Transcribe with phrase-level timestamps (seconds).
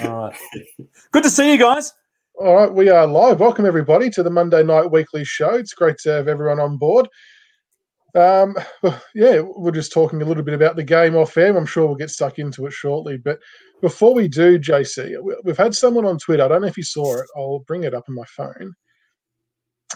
[0.00, 0.36] All right.
[1.12, 1.92] Good to see you guys.
[2.38, 3.40] All right, we are live.
[3.40, 5.54] Welcome everybody to the Monday Night Weekly Show.
[5.54, 7.08] It's great to have everyone on board.
[8.14, 8.54] Um,
[9.14, 11.56] yeah, we're just talking a little bit about the game off air.
[11.56, 13.16] I'm sure we'll get stuck into it shortly.
[13.16, 13.38] But
[13.80, 16.44] before we do, JC, we've had someone on Twitter.
[16.44, 17.26] I don't know if you saw it.
[17.36, 18.74] I'll bring it up on my phone.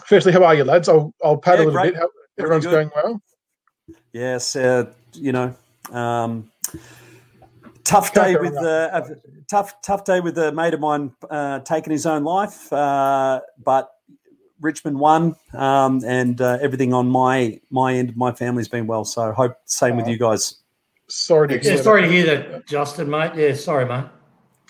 [0.05, 0.89] Firstly, how are you, lads?
[0.89, 1.93] I'll I'll pat yeah, a little great.
[1.93, 2.01] bit.
[2.01, 3.21] How, everyone's going well.
[4.13, 5.55] Yes, uh, you know,
[5.91, 6.49] um,
[7.83, 9.03] tough day with uh,
[9.51, 13.91] tough tough day with a mate of mine uh, taking his own life, uh, but
[14.61, 19.03] Richmond won, um, and uh, everything on my my end my family's been well.
[19.03, 20.55] So hope same with you guys.
[21.09, 23.33] Sorry to yeah, sorry to hear that, Justin, mate.
[23.35, 24.05] Yeah, sorry, mate.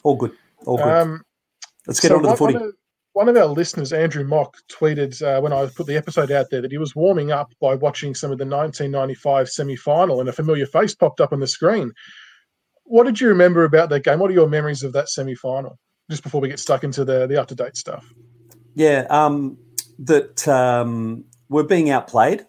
[0.04, 0.32] All good,
[0.66, 0.88] all good.
[0.88, 1.22] Um,
[1.86, 2.54] Let's get so on to the footy.
[2.54, 2.74] One of,
[3.14, 6.62] one of, our listeners, Andrew Mock, tweeted uh, when I put the episode out there
[6.62, 10.34] that he was warming up by watching some of the 1995 semi final, and a
[10.34, 11.92] familiar face popped up on the screen.
[12.84, 14.20] What did you remember about that game?
[14.20, 15.78] What are your memories of that semi final?
[16.10, 18.14] Just before we get stuck into the the up to date stuff.
[18.76, 19.58] Yeah, um,
[20.00, 22.46] that um, we're being outplayed,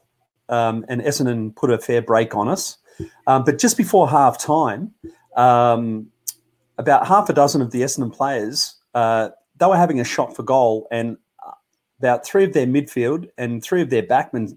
[0.49, 2.79] um, and Essendon put a fair break on us.
[3.27, 4.93] Um, but just before half time,
[5.37, 6.09] um,
[6.79, 10.43] about half a dozen of the Essendon players, uh, they were having a shot for
[10.43, 11.17] goal, and
[11.99, 14.57] about three of their midfield and three of their backmen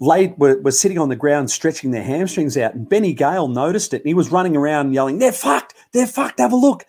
[0.00, 2.74] laid were, were sitting on the ground stretching their hamstrings out.
[2.74, 5.74] And Benny Gale noticed it, and he was running around yelling, "They're fucked!
[5.92, 6.40] They're fucked!
[6.40, 6.84] Have a look!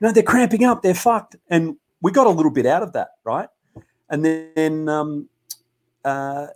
[0.00, 0.82] Know, they're cramping up.
[0.82, 3.48] They're fucked!" And we got a little bit out of that, right?
[4.10, 5.28] And then um,
[6.04, 6.48] uh,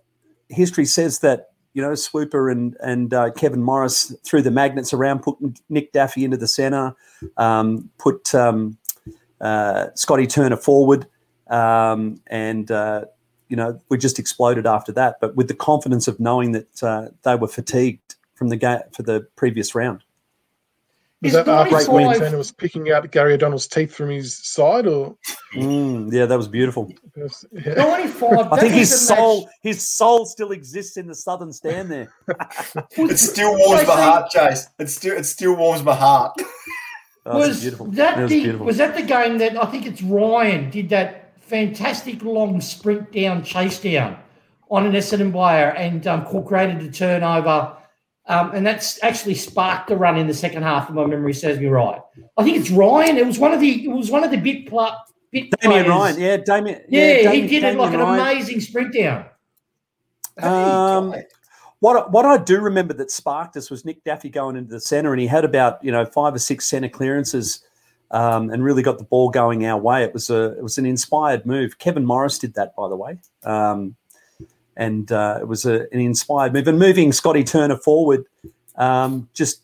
[0.49, 5.23] history says that you know Swooper and and uh, Kevin Morris threw the magnets around,
[5.23, 5.37] put
[5.69, 6.95] Nick Daffy into the centre,
[7.37, 8.79] um, put um,
[9.41, 11.07] uh, Scotty Turner forward,
[11.49, 13.07] um, and uh,
[13.49, 15.17] you know we just exploded after that.
[15.21, 19.03] But with the confidence of knowing that uh, they were fatigued from the game for
[19.03, 20.05] the previous round.
[21.21, 25.17] Was that after Wayne Turner was picking out Gary O'Donnell's teeth from his side, or?
[25.53, 26.93] Mm, yeah, that was beautiful.
[27.17, 27.75] Yeah.
[27.75, 28.53] Ninety-five.
[28.53, 29.55] I think his soul, match.
[29.63, 32.13] his soul, still exists in the southern stand there.
[32.93, 34.69] it still warms my heart, Chase.
[34.79, 36.41] It still, it still warms my heart.
[37.27, 37.87] Oh, was beautiful.
[37.87, 42.23] that, that the was that the game that I think it's Ryan did that fantastic
[42.23, 44.19] long sprint down, chase down
[44.71, 47.79] on an Essendon player, and um, created a turnover
[48.29, 51.59] um, and that's actually sparked the run in the second half, if my memory serves
[51.59, 51.99] me right.
[52.37, 53.17] I think it's Ryan.
[53.17, 54.97] It was one of the it was one of the bit pl-
[55.33, 55.89] bit Damien players.
[55.89, 56.83] Ryan, yeah, Damien.
[56.91, 59.25] Yeah, yeah Damien, he did Damien it like an amazing sprint down.
[60.43, 61.15] Um,
[61.81, 65.15] what what I do remember that sparked us was Nick Daffy going into the centre,
[65.15, 67.65] and he had about you know five or six centre clearances,
[68.11, 70.03] um, and really got the ball going our way.
[70.03, 71.79] It was a it was an inspired move.
[71.79, 73.19] Kevin Morris did that, by the way.
[73.45, 73.97] Um,
[74.77, 76.69] and uh, it was a, an inspired move.
[76.69, 78.25] And moving Scotty Turner forward,
[78.77, 79.63] um, just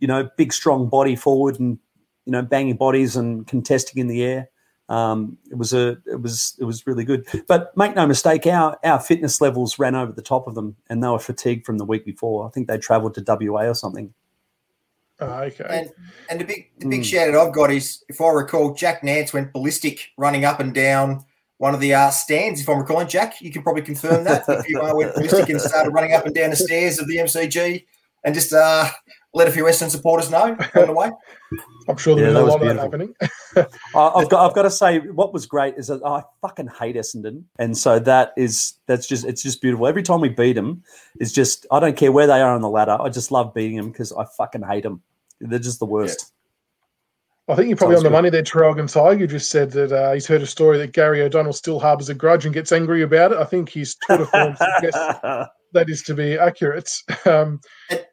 [0.00, 1.78] you know, big strong body forward, and
[2.26, 4.48] you know, banging bodies and contesting in the air.
[4.88, 7.26] Um, it was a it was it was really good.
[7.46, 11.02] But make no mistake, our our fitness levels ran over the top of them, and
[11.02, 12.46] they were fatigued from the week before.
[12.46, 14.12] I think they travelled to WA or something.
[15.20, 15.66] Oh, okay.
[15.68, 15.90] And
[16.30, 17.04] and the big the big mm.
[17.04, 20.74] shout out I've got is if I recall, Jack Nance went ballistic running up and
[20.74, 21.24] down
[21.58, 23.06] one of the uh, stands, if I'm recalling.
[23.06, 24.44] Jack, you can probably confirm that.
[24.48, 27.16] if you uh, went ballistic and started running up and down the stairs of the
[27.16, 27.84] MCG
[28.24, 28.88] and just uh,
[29.34, 31.10] let a few Western supporters know on the way.
[31.88, 33.14] I'm sure there's yeah, a lot of that happening.
[33.94, 37.44] I've got I've got to say what was great is that I fucking hate Essendon,
[37.58, 39.86] and so that is that's just it's just beautiful.
[39.86, 40.82] Every time we beat them,
[41.18, 42.96] it's just I don't care where they are on the ladder.
[43.00, 45.02] I just love beating them because I fucking hate them.
[45.40, 46.18] They're just the worst.
[46.20, 46.36] Yeah.
[47.50, 48.22] I think you're probably Sounds on the good.
[48.22, 49.20] money there, Traralgon Tiger.
[49.20, 52.14] You just said that uh, he's heard a story that Gary O'Donnell still harbours a
[52.14, 53.38] grudge and gets angry about it.
[53.38, 54.98] I think his Twitter form suggests
[55.72, 56.90] that is to be accurate.
[57.26, 58.06] Um, and,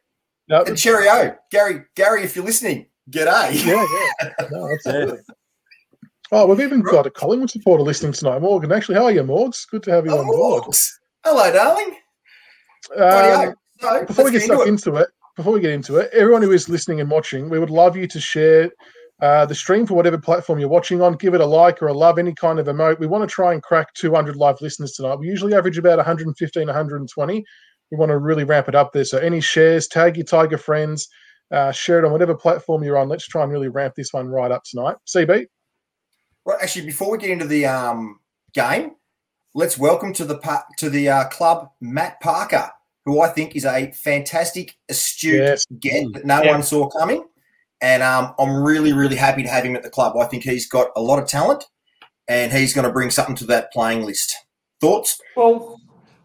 [0.48, 1.82] no, and cheerio, Gary.
[1.94, 3.64] Gary, if you're listening, g'day.
[3.64, 3.86] Yeah,
[4.22, 5.18] yeah, no, absolutely.
[6.30, 8.70] Oh, we've even got a Collingwood supporter listening tonight, Morgan.
[8.70, 9.66] Actually, how are you, Morgs?
[9.70, 10.64] Good to have you oh, on board.
[10.64, 10.78] Morgs.
[11.24, 11.96] Hello, darling.
[12.94, 16.50] Um, so, before we get stuck into it, before we get into it, everyone who
[16.50, 18.72] is listening and watching, we would love you to share
[19.22, 21.14] uh, the stream for whatever platform you're watching on.
[21.14, 22.98] Give it a like or a love, any kind of emote.
[22.98, 25.20] We want to try and crack 200 live listeners tonight.
[25.20, 27.44] We usually average about 115, 120.
[27.92, 29.04] We want to really ramp it up there.
[29.04, 31.08] So any shares, tag your Tiger friends,
[31.52, 33.08] uh, share it on whatever platform you're on.
[33.08, 34.96] Let's try and really ramp this one right up tonight.
[35.06, 35.46] CB.
[36.44, 38.18] Well, actually, before we get into the um,
[38.54, 38.96] game,
[39.54, 42.72] let's welcome to the to the uh, club Matt Parker,
[43.08, 45.66] who I think is a fantastic, astute yes.
[45.80, 46.50] get that no yeah.
[46.50, 47.24] one saw coming.
[47.80, 50.16] And um, I'm really, really happy to have him at the club.
[50.16, 51.64] I think he's got a lot of talent
[52.26, 54.34] and he's going to bring something to that playing list.
[54.80, 55.18] Thoughts?
[55.36, 55.80] Well,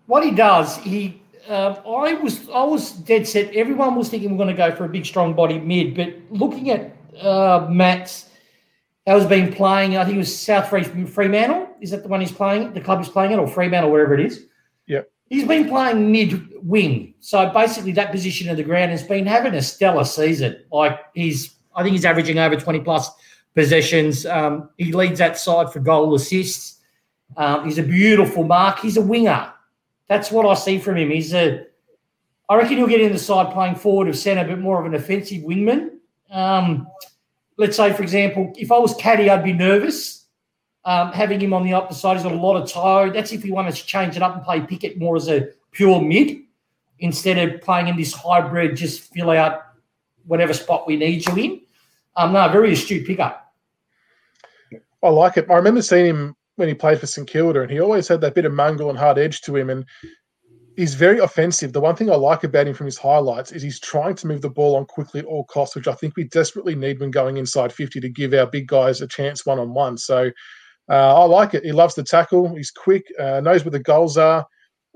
[0.07, 3.53] what he does, he um, I was I was dead set.
[3.55, 6.69] Everyone was thinking we're going to go for a big, strong body mid, but looking
[6.69, 8.29] at uh, Matt's
[9.05, 11.67] That was been playing, I think it was South Fremantle.
[11.81, 12.73] Is that the one he's playing?
[12.73, 14.45] The club is playing it, or Fremantle, wherever it is.
[14.87, 15.11] Yep.
[15.33, 17.15] He's been playing mid wing.
[17.19, 20.63] So basically, that position of the ground has been having a stellar season.
[20.71, 23.09] Like he's, I think he's averaging over 20 plus
[23.55, 24.27] possessions.
[24.27, 26.81] Um, he leads that side for goal assists.
[27.35, 28.77] Um, he's a beautiful mark.
[28.77, 29.51] He's a winger.
[30.07, 31.09] That's what I see from him.
[31.09, 31.65] He's a,
[32.47, 34.93] I reckon he'll get in the side playing forward of centre, but more of an
[34.93, 35.93] offensive wingman.
[36.29, 36.85] Um,
[37.57, 40.22] let's say, for example, if I was caddy, I'd be nervous
[40.85, 42.17] um, having him on the opposite side.
[42.17, 43.09] He's got a lot of toe.
[43.09, 46.01] That's if you wanted to change it up and play Pickett more as a pure
[46.01, 46.41] mid
[46.99, 49.61] instead of playing in this hybrid, just fill out
[50.25, 51.61] whatever spot we need you in.
[52.15, 53.53] Um, no, very astute pickup.
[55.01, 55.49] I like it.
[55.49, 58.35] I remember seeing him when he played for St Kilda, and he always had that
[58.35, 59.69] bit of mangle and hard edge to him.
[59.69, 59.85] And
[60.77, 61.73] he's very offensive.
[61.73, 64.41] The one thing I like about him from his highlights is he's trying to move
[64.41, 67.37] the ball on quickly at all costs, which I think we desperately need when going
[67.37, 69.97] inside 50 to give our big guys a chance one on one.
[69.97, 70.31] So
[70.89, 71.63] uh, I like it.
[71.63, 72.53] He loves the tackle.
[72.55, 74.45] He's quick, uh, knows where the goals are,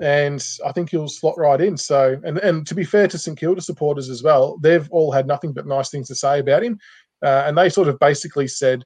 [0.01, 1.77] and I think he'll slot right in.
[1.77, 5.27] So, and and to be fair to St Kilda supporters as well, they've all had
[5.27, 6.77] nothing but nice things to say about him,
[7.23, 8.83] uh, and they sort of basically said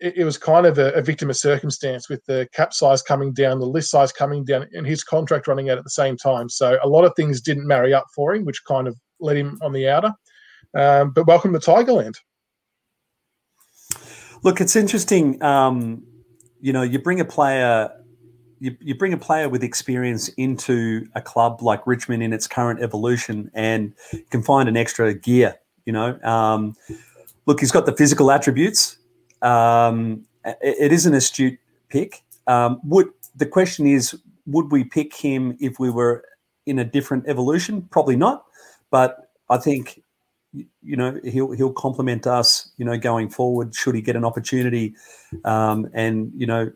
[0.00, 3.32] it, it was kind of a, a, victim of circumstance with the cap size coming
[3.32, 6.48] down, the list size coming down, and his contract running out at the same time.
[6.48, 9.58] So a lot of things didn't marry up for him, which kind of led him
[9.62, 10.12] on the outer.
[10.76, 12.14] Um, but welcome to Tigerland.
[14.42, 15.42] Look, it's interesting.
[15.42, 16.02] Um,
[16.60, 17.90] you know, you bring a player.
[18.62, 22.82] You, you bring a player with experience into a club like Richmond in its current
[22.82, 23.94] evolution and
[24.28, 25.58] can find an extra gear.
[25.86, 26.76] You know, um,
[27.46, 28.98] look, he's got the physical attributes.
[29.40, 31.58] Um, it, it is an astute
[31.88, 32.22] pick.
[32.46, 34.14] Um, would the question is,
[34.46, 36.22] would we pick him if we were
[36.66, 37.88] in a different evolution?
[37.90, 38.44] Probably not.
[38.90, 40.02] But I think
[40.52, 42.70] you know he'll he'll complement us.
[42.76, 44.94] You know, going forward, should he get an opportunity,
[45.44, 46.72] um, and you know,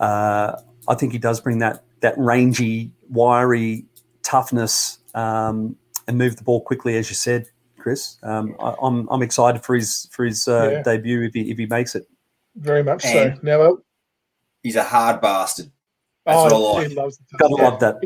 [0.00, 0.56] uh,
[0.88, 3.84] I think he does bring that that rangy, wiry
[4.22, 5.76] toughness um,
[6.06, 7.48] and move the ball quickly, as you said.
[7.80, 8.18] Chris.
[8.22, 10.82] Um, I, am I'm, I'm excited for his for his uh, yeah.
[10.82, 12.06] debut if he if he makes it.
[12.56, 13.40] Very much and so.
[13.42, 13.78] Now
[14.62, 15.70] he's a hard bastard.
[16.26, 17.16] That's oh, what I like.
[17.38, 17.64] Gotta yeah.
[17.64, 17.96] love that.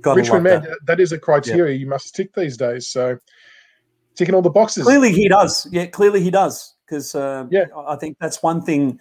[0.00, 0.78] Gotta Richmond love man, that.
[0.86, 1.80] that is a criteria yeah.
[1.80, 2.88] you must tick these days.
[2.88, 3.18] So
[4.20, 4.84] ticking all the boxes.
[4.84, 5.66] Clearly he does.
[5.72, 6.74] Yeah, clearly he does.
[6.84, 9.00] Because uh, yeah, I think that's one thing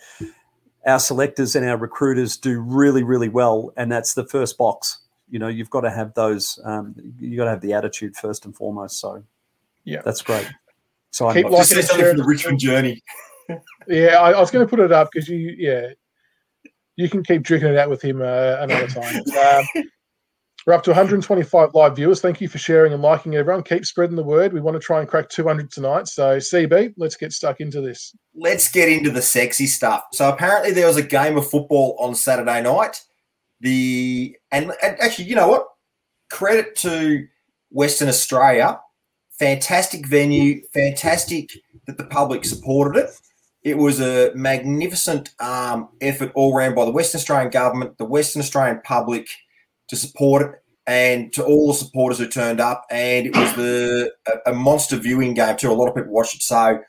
[0.85, 4.99] our selectors and our recruiters do really, really well, and that's the first box.
[5.29, 6.57] You know, you've got to have those.
[6.63, 8.99] Um, you got to have the attitude first and foremost.
[9.01, 9.23] So
[9.83, 10.49] yeah, that's great.
[11.11, 13.03] So I keep liking it for the Richmond journey.
[13.87, 15.87] yeah, I, I, was going to put it up because you, yeah,
[16.95, 19.23] you can keep drinking it out with him uh, another time.
[19.75, 19.89] Um,
[20.69, 22.21] we're up to 125 live viewers.
[22.21, 23.63] Thank you for sharing and liking everyone.
[23.63, 24.53] Keep spreading the word.
[24.53, 26.07] We want to try and crack 200 tonight.
[26.07, 28.15] So, CB, let's get stuck into this.
[28.35, 30.03] Let's get into the sexy stuff.
[30.13, 33.01] So, apparently, there was a game of football on Saturday night.
[33.61, 35.65] The and, and actually, you know what?
[36.29, 37.27] Credit to
[37.71, 38.79] Western Australia
[39.39, 41.49] fantastic venue, fantastic
[41.87, 43.09] that the public supported it.
[43.63, 48.41] It was a magnificent um, effort all around by the Western Australian government, the Western
[48.41, 49.29] Australian public
[49.89, 52.85] to support it, and to all the supporters who turned up.
[52.89, 55.71] And it was the a, a monster viewing game too.
[55.71, 56.79] A lot of people watched it, so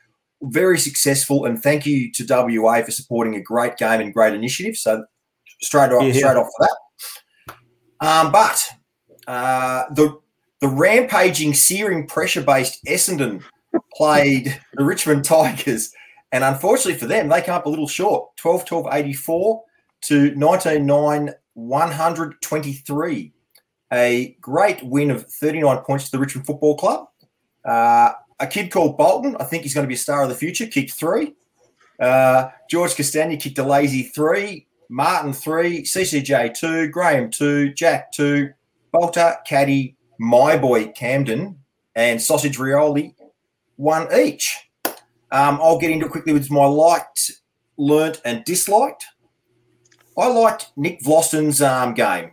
[0.43, 1.45] very successful.
[1.45, 4.75] And thank you to WA for supporting a great game and great initiative.
[4.75, 5.05] So
[5.61, 6.13] straight off, yeah.
[6.13, 7.57] straight off for that.
[8.07, 8.69] Um, but
[9.27, 10.19] uh, the
[10.59, 13.43] the rampaging, searing, pressure based Essendon
[13.95, 15.91] played the Richmond Tigers.
[16.31, 19.63] And unfortunately for them, they come up a little short 12 12 84
[20.03, 23.33] to 19 9 123.
[23.93, 27.07] A great win of 39 points to the Richmond Football Club.
[27.65, 30.35] Uh, a kid called Bolton, I think he's going to be a star of the
[30.35, 31.35] future, kicked three.
[31.99, 34.67] Uh, George Castagna kicked a lazy three.
[34.89, 35.83] Martin three.
[35.83, 36.87] CCJ two.
[36.89, 37.73] Graham two.
[37.73, 38.51] Jack two.
[38.91, 41.57] Bolter, Caddy, my boy Camden
[41.95, 43.15] and Sausage Rioli,
[43.77, 44.69] one each.
[44.85, 47.31] Um, I'll get into it quickly with my liked,
[47.77, 49.05] learnt, and disliked.
[50.21, 52.31] I liked Nick Vlastuin's um, game.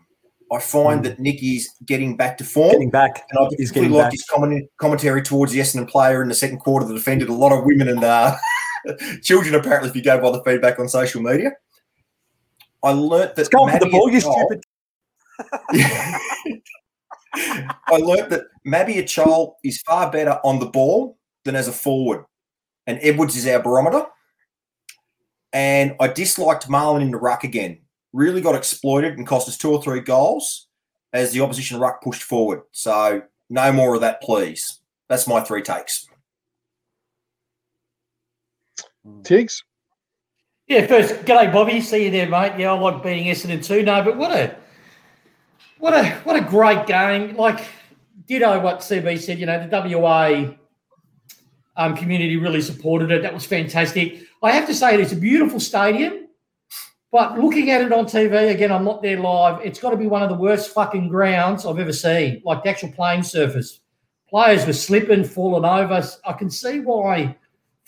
[0.52, 1.04] I find mm.
[1.04, 2.73] that Nick is getting back to form.
[2.73, 3.26] Getting back.
[3.30, 4.12] And I He's getting liked back.
[4.12, 7.50] his comment, commentary towards the Essendon player in the second quarter that offended a lot
[7.50, 8.37] of women and uh,
[9.23, 11.52] children, apparently, if you go by the feedback on social media.
[12.83, 13.38] I learnt that.
[13.38, 14.62] Let's go for the ball, you stupid.
[17.35, 22.25] I learnt that Mabior Chol is far better on the ball than as a forward,
[22.87, 24.07] and Edwards is our barometer.
[25.52, 27.78] And I disliked Marlion in the ruck again.
[28.12, 30.67] Really got exploited and cost us two or three goals
[31.12, 32.62] as the opposition ruck pushed forward.
[32.73, 34.81] So no more of that, please.
[35.09, 36.07] That's my three takes.
[39.25, 39.64] Tiggs?
[40.67, 41.81] Yeah, first, g'day Bobby.
[41.81, 42.52] See you there, mate.
[42.59, 43.83] Yeah, I like beating Essendon too.
[43.83, 44.55] No, but what a
[45.78, 47.37] what a what a great game.
[47.37, 47.67] Like
[48.26, 49.38] ditto what CB said.
[49.38, 50.52] You know, the WA
[51.76, 53.23] um, community really supported it.
[53.23, 54.28] That was fantastic.
[54.42, 56.28] I have to say, it's a beautiful stadium.
[57.11, 59.64] But looking at it on TV, again, I'm not there live.
[59.64, 62.68] It's got to be one of the worst fucking grounds I've ever seen, like the
[62.68, 63.80] actual playing surface.
[64.28, 66.07] Players were slipping, falling over.
[66.26, 67.35] I can see why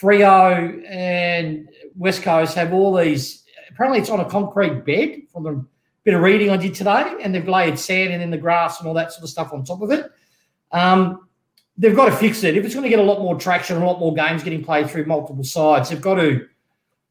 [0.00, 3.44] Freo and West Coast have all these.
[3.68, 5.64] Apparently, it's on a concrete bed from the
[6.04, 8.88] bit of reading I did today, and they've laid sand and then the grass and
[8.88, 10.10] all that sort of stuff on top of it.
[10.72, 11.28] Um,
[11.76, 12.56] they've got to fix it.
[12.56, 14.90] If it's going to get a lot more traction, a lot more games getting played
[14.90, 16.46] through multiple sides, they've got to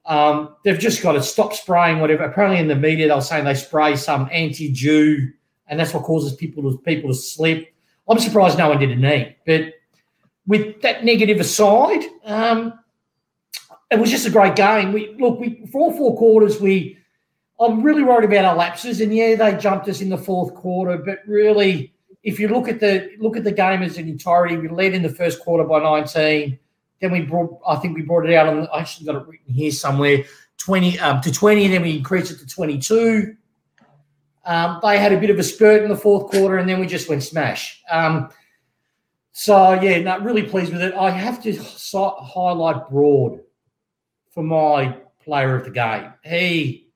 [0.05, 2.23] um, they've just got to stop spraying whatever.
[2.23, 5.31] Apparently, in the media, they were saying they spray some anti-dew,
[5.67, 7.73] and that's what causes people to people to slip.
[8.07, 9.73] I'm surprised no one did a knee, but
[10.47, 12.73] with that negative aside, um,
[13.91, 14.93] it was just a great game.
[14.93, 16.97] We look, we for all four quarters, we
[17.59, 20.97] I'm really worried about our lapses, and yeah, they jumped us in the fourth quarter,
[20.97, 24.67] but really, if you look at the look at the game as an entirety, we
[24.67, 26.59] led in the first quarter by 19
[26.99, 29.53] then we brought, I think we brought it out on, I actually got it written
[29.53, 30.23] here somewhere,
[30.57, 33.35] 20 um, to 20, and then we increased it to 22.
[34.45, 36.87] Um, they had a bit of a spurt in the fourth quarter, and then we
[36.87, 37.81] just went smash.
[37.89, 38.29] Um,
[39.31, 40.93] so, yeah, not really pleased with it.
[40.93, 43.41] I have to so- highlight Broad
[44.31, 46.11] for my player of the game.
[46.25, 46.87] He,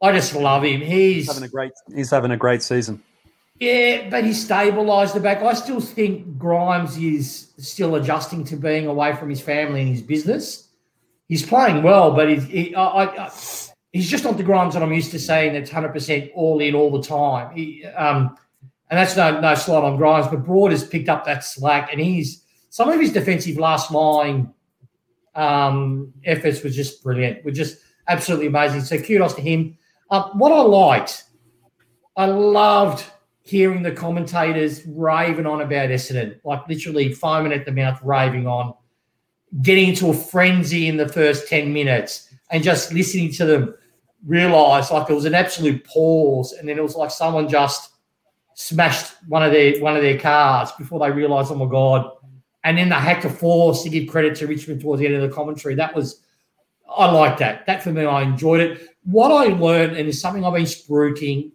[0.00, 0.80] I just love him.
[0.80, 1.72] He's having a great.
[1.94, 3.02] He's having a great season.
[3.62, 5.40] Yeah, but he stabilised the back.
[5.40, 10.02] I still think Grimes is still adjusting to being away from his family and his
[10.02, 10.68] business.
[11.28, 13.30] He's playing well, but he, he I, I,
[13.92, 16.90] he's just not the Grimes that I'm used to seeing that's 100% all in all
[16.90, 17.54] the time.
[17.54, 18.36] He, um,
[18.90, 22.00] and that's no no slight on Grimes, but Broad has picked up that slack, and
[22.00, 24.52] he's some of his defensive last line
[25.36, 27.44] um, efforts were just brilliant.
[27.44, 27.78] Were just
[28.08, 28.80] absolutely amazing.
[28.80, 29.78] So kudos to him.
[30.10, 31.22] Uh, what I liked,
[32.16, 33.04] I loved
[33.42, 38.74] hearing the commentators raving on about Essendon, like literally foaming at the mouth, raving on,
[39.62, 43.74] getting into a frenzy in the first 10 minutes and just listening to them
[44.24, 46.52] realize like it was an absolute pause.
[46.52, 47.90] And then it was like someone just
[48.54, 52.10] smashed one of their one of their cars before they realized oh my god.
[52.64, 55.22] And then they had to force to give credit to richmond towards the end of
[55.22, 55.74] the commentary.
[55.74, 56.20] That was
[56.88, 57.66] i like that.
[57.66, 58.88] That for me i enjoyed it.
[59.04, 61.50] What i learned and is something i've been spruiking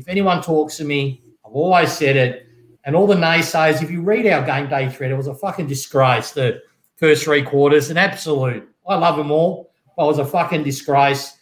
[0.00, 2.46] if anyone talks to me, I've always said it.
[2.84, 5.66] And all the naysayers, if you read our game day thread, it was a fucking
[5.66, 6.30] disgrace.
[6.32, 6.62] The
[6.96, 8.66] first three quarters, an absolute.
[8.88, 9.70] I love them all.
[9.96, 11.36] But it was a fucking disgrace.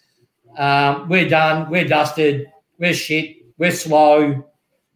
[0.57, 1.71] Um, we're done.
[1.71, 2.51] We're dusted.
[2.79, 3.37] We're shit.
[3.57, 4.45] We're slow.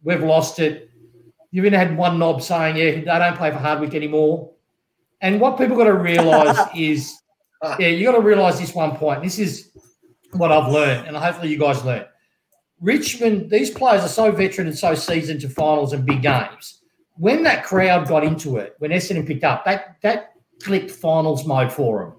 [0.03, 0.89] We've lost it.
[1.51, 4.51] You've even had one knob saying, yeah, they don't play for Hardwick anymore.
[5.21, 7.17] And what people got to realise is,
[7.79, 9.23] yeah, you got to realise this one point.
[9.23, 9.69] This is
[10.33, 12.07] what I've learned, and hopefully you guys learned.
[12.83, 16.81] Richmond, these players are so veteran and so seasoned to finals and big games.
[17.15, 21.71] When that crowd got into it, when Essendon picked up, that that clicked finals mode
[21.71, 22.13] for them.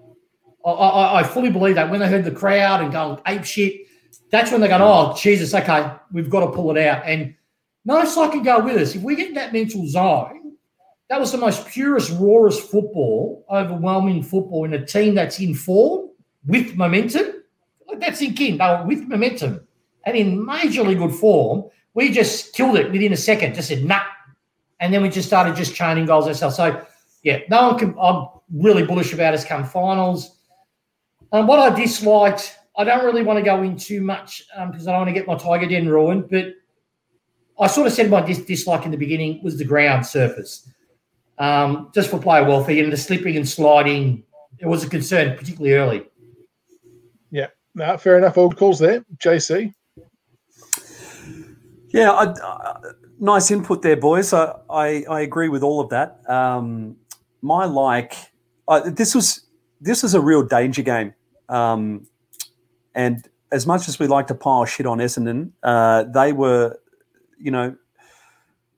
[0.64, 3.82] I, I, I fully believe that when they heard the crowd and going ape shit,
[4.30, 7.02] that's when they're going, oh, Jesus, okay, we've got to pull it out.
[7.04, 7.34] And
[7.84, 8.94] no side can go with us.
[8.94, 10.54] If we get in that mental zone,
[11.10, 16.08] that was the most purest, rawest football, overwhelming football in a team that's in form
[16.46, 17.42] with momentum.
[17.98, 18.56] That's in kin.
[18.56, 19.60] They were with momentum
[20.06, 23.54] and in majorly good form, we just killed it within a second.
[23.54, 24.02] Just said nah,
[24.80, 26.56] and then we just started just chaining goals ourselves.
[26.56, 26.84] So
[27.22, 27.94] yeah, no one can.
[28.00, 30.36] I'm really bullish about us come finals.
[31.32, 34.88] Um, what I disliked, I don't really want to go in too much because um,
[34.88, 36.28] I don't want to get my Tiger Den ruined.
[36.30, 36.54] But
[37.58, 40.68] I sort of said my dis- dislike in the beginning was the ground surface,
[41.38, 44.24] um, just for player welfare and the slipping and sliding.
[44.58, 46.06] It was a concern, particularly early.
[47.30, 48.38] Yeah, no, fair enough.
[48.38, 49.72] Old calls there, JC.
[51.94, 52.80] Yeah, I, uh,
[53.20, 54.32] nice input there, boys.
[54.32, 56.28] I, I, I agree with all of that.
[56.28, 56.96] Um,
[57.40, 58.14] my like,
[58.66, 59.46] uh, this was
[59.80, 61.14] this is a real danger game,
[61.48, 62.04] um,
[62.96, 66.76] and as much as we like to pile shit on Essendon, uh, they were,
[67.38, 67.76] you know,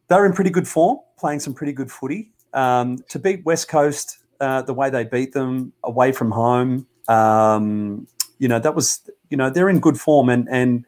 [0.08, 2.32] they were in pretty good form, playing some pretty good footy.
[2.52, 8.06] Um, to beat West Coast uh, the way they beat them away from home, um,
[8.38, 10.84] you know, that was, you know, they're in good form, and and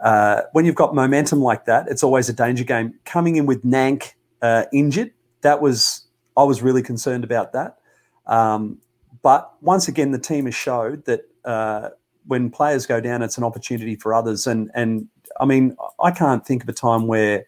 [0.00, 2.94] uh, when you've got momentum like that, it's always a danger game.
[3.04, 4.12] Coming in with Nank
[4.42, 7.78] uh, injured, that was I was really concerned about that.
[8.26, 8.78] Um,
[9.22, 11.90] but once again, the team has showed that uh,
[12.26, 14.46] when players go down, it's an opportunity for others.
[14.46, 15.08] And and
[15.40, 17.46] I mean, I can't think of a time where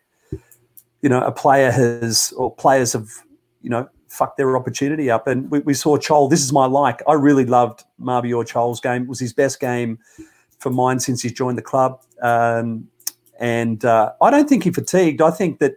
[1.02, 3.08] you know a player has or players have
[3.62, 5.26] you know fuck their opportunity up.
[5.26, 6.30] And we, we saw Chol.
[6.30, 7.02] This is my like.
[7.06, 9.02] I really loved Mabior Chol's game.
[9.02, 9.98] It was his best game
[10.58, 12.00] for mine since he's joined the club.
[12.22, 12.88] Um,
[13.38, 15.22] and uh, I don't think he fatigued.
[15.22, 15.76] I think that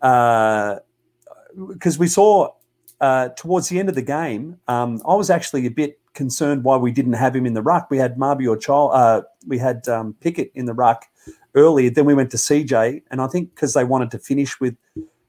[0.00, 2.52] because uh, we saw
[3.00, 6.76] uh, towards the end of the game, um, I was actually a bit concerned why
[6.76, 7.90] we didn't have him in the ruck.
[7.90, 11.04] We had Mabior Chol, uh, we had um, Pickett in the ruck
[11.54, 11.90] earlier.
[11.90, 14.76] Then we went to CJ, and I think because they wanted to finish with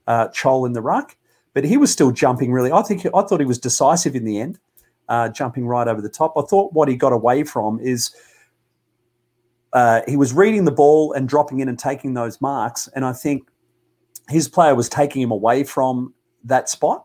[0.06, 1.16] uh, Chol in the ruck,
[1.54, 2.72] but he was still jumping really.
[2.72, 4.58] I think I thought he was decisive in the end,
[5.08, 6.32] uh, jumping right over the top.
[6.36, 8.14] I thought what he got away from is
[9.76, 13.12] uh, he was reading the ball and dropping in and taking those marks, and I
[13.12, 13.46] think
[14.30, 16.14] his player was taking him away from
[16.44, 17.04] that spot.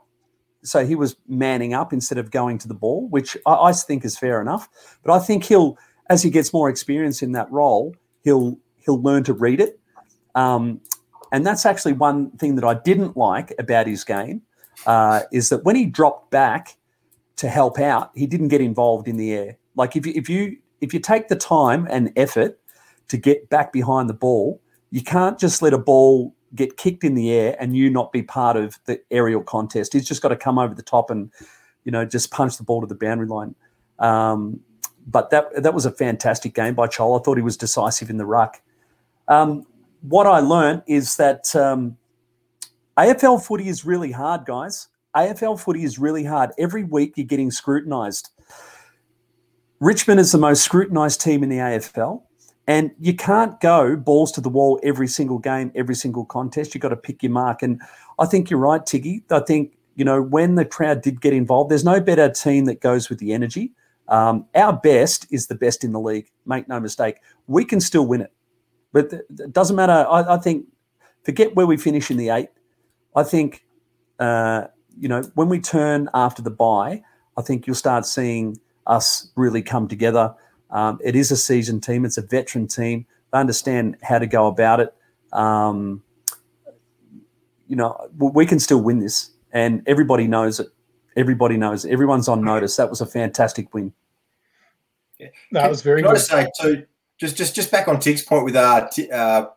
[0.63, 4.05] So he was manning up instead of going to the ball, which I, I think
[4.05, 4.69] is fair enough.
[5.03, 5.77] But I think he'll,
[6.09, 9.77] as he gets more experience in that role, he'll he'll learn to read it.
[10.35, 10.79] Um,
[11.33, 14.43] and that's actually one thing that I didn't like about his game
[14.85, 16.77] uh, is that when he dropped back
[17.35, 19.57] to help out, he didn't get involved in the air.
[19.75, 22.59] Like if you, if you if you take the time and effort
[23.11, 27.13] to get back behind the ball, you can't just let a ball get kicked in
[27.13, 29.91] the air and you not be part of the aerial contest.
[29.91, 31.29] He's just got to come over the top and
[31.83, 33.53] you know just punch the ball to the boundary line.
[33.99, 34.61] Um,
[35.05, 37.19] but that that was a fantastic game by Chol.
[37.19, 38.61] I thought he was decisive in the ruck.
[39.27, 39.65] Um,
[40.01, 41.97] what I learned is that um,
[42.97, 44.87] AFL footy is really hard, guys.
[45.15, 46.51] AFL footy is really hard.
[46.57, 48.29] Every week you're getting scrutinised.
[49.81, 52.21] Richmond is the most scrutinised team in the AFL,
[52.67, 56.73] and you can't go balls to the wall every single game, every single contest.
[56.73, 57.63] You've got to pick your mark.
[57.63, 57.81] And
[58.19, 59.23] I think you're right, Tiggy.
[59.31, 62.79] I think, you know, when the crowd did get involved, there's no better team that
[62.79, 63.71] goes with the energy.
[64.07, 66.29] Um, our best is the best in the league.
[66.45, 67.17] Make no mistake.
[67.47, 68.31] We can still win it.
[68.93, 70.05] But it doesn't matter.
[70.09, 70.65] I, I, think,
[71.23, 72.49] forget where we finish in the eight.
[73.15, 73.65] I think,
[74.19, 74.67] uh,
[74.99, 77.03] you know, when we turn after the bye,
[77.37, 80.35] I think you'll start seeing us really come together.
[80.71, 82.05] Um, it is a seasoned team.
[82.05, 83.05] It's a veteran team.
[83.31, 84.93] They understand how to go about it.
[85.33, 86.03] Um,
[87.67, 90.67] you know, we can still win this, and everybody knows it.
[91.15, 91.85] Everybody knows.
[91.85, 91.91] It.
[91.91, 92.75] Everyone's on notice.
[92.75, 93.93] That was a fantastic win.
[95.19, 95.27] Yeah.
[95.51, 96.17] that was very can good.
[96.17, 96.85] I say too,
[97.19, 99.47] just just just back on Tig's point with uh, t- uh,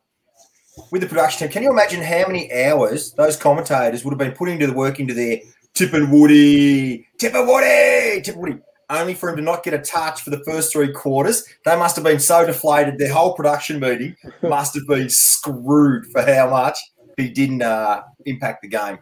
[0.91, 1.53] with the production team.
[1.53, 5.01] Can you imagine how many hours those commentators would have been putting into the work
[5.01, 5.39] into their
[5.73, 8.59] Tip and Woody, Tip and Woody, Tip and Woody,
[8.91, 11.45] only for him to not get a touch for the first three quarters.
[11.65, 12.99] They must have been so deflated.
[12.99, 16.79] Their whole production meeting must have been screwed for how much
[17.17, 18.99] he didn't uh, impact the game.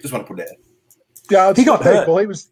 [0.00, 0.56] Just want to put it out.
[1.30, 2.08] Yeah, he got hurt.
[2.08, 2.50] Well, he was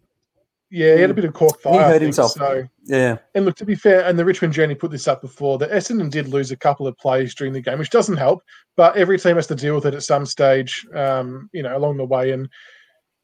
[0.70, 1.72] yeah, he had a bit of cork fire.
[1.72, 2.32] He hurt himself.
[2.32, 3.18] So yeah.
[3.34, 5.58] And look, to be fair, and the Richmond journey put this up before.
[5.58, 8.42] The Essendon did lose a couple of plays during the game, which doesn't help.
[8.76, 11.96] But every team has to deal with it at some stage, um, you know, along
[11.96, 12.30] the way.
[12.30, 12.48] And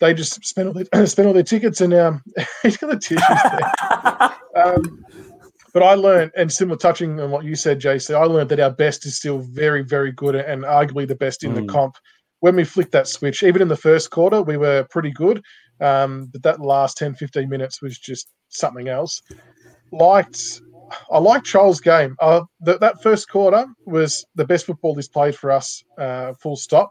[0.01, 2.23] they just spent all their spent all their tickets, and um,
[2.63, 3.23] he's got the tissues
[4.55, 4.65] there.
[4.65, 5.05] um,
[5.73, 8.71] but I learned, and similar touching on what you said, JC, I learned that our
[8.71, 11.57] best is still very, very good, and arguably the best in mm.
[11.57, 11.97] the comp.
[12.41, 15.43] When we flicked that switch, even in the first quarter, we were pretty good.
[15.81, 19.21] Um, but that last 10, 15 minutes was just something else.
[19.93, 20.63] Liked,
[21.11, 22.17] I liked Charles' game.
[22.21, 26.57] Uh, th- that first quarter was the best football he's played for us, uh, full
[26.57, 26.91] stop.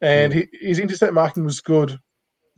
[0.00, 0.48] And mm.
[0.52, 1.98] he, his intercept marking was good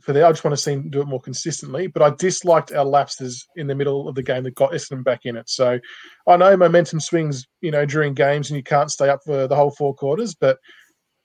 [0.01, 0.25] for there.
[0.25, 1.87] I just want to see him do it more consistently.
[1.87, 5.25] But I disliked our lapses in the middle of the game that got Essendon back
[5.25, 5.49] in it.
[5.49, 5.79] So
[6.27, 9.55] I know momentum swings, you know, during games and you can't stay up for the
[9.55, 10.57] whole four quarters, but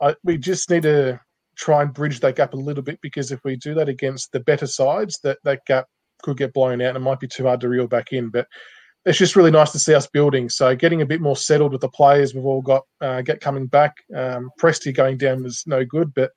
[0.02, 1.20] I, we just need to
[1.56, 4.40] try and bridge that gap a little bit because if we do that against the
[4.40, 5.86] better sides, that that gap
[6.22, 8.28] could get blown out and it might be too hard to reel back in.
[8.28, 8.48] But
[9.04, 10.48] it's just really nice to see us building.
[10.48, 13.66] So getting a bit more settled with the players we've all got uh, get coming
[13.66, 13.94] back.
[14.16, 16.30] Um, Prestia going down was no good, but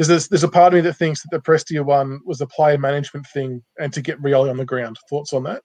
[0.00, 2.46] there's this, there's a part of me that thinks that the Prestia one was a
[2.46, 4.96] player management thing and to get Rioli on the ground.
[5.10, 5.62] Thoughts on that?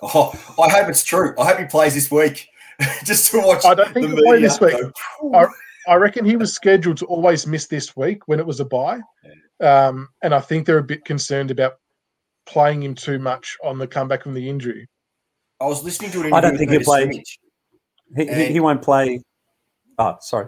[0.00, 1.34] Oh, I hope it's true.
[1.38, 2.48] I hope he plays this week
[3.04, 3.66] just to watch.
[3.66, 4.74] I don't think he'll play this week.
[5.34, 5.44] I,
[5.86, 9.00] I reckon he was scheduled to always miss this week when it was a bye.
[9.60, 11.74] Um, and I think they're a bit concerned about
[12.46, 14.88] playing him too much on the comeback from the injury.
[15.60, 17.22] I was listening to an I don't think he'll play.
[18.16, 19.20] He, he, he, won't play.
[19.98, 20.46] Oh, sorry.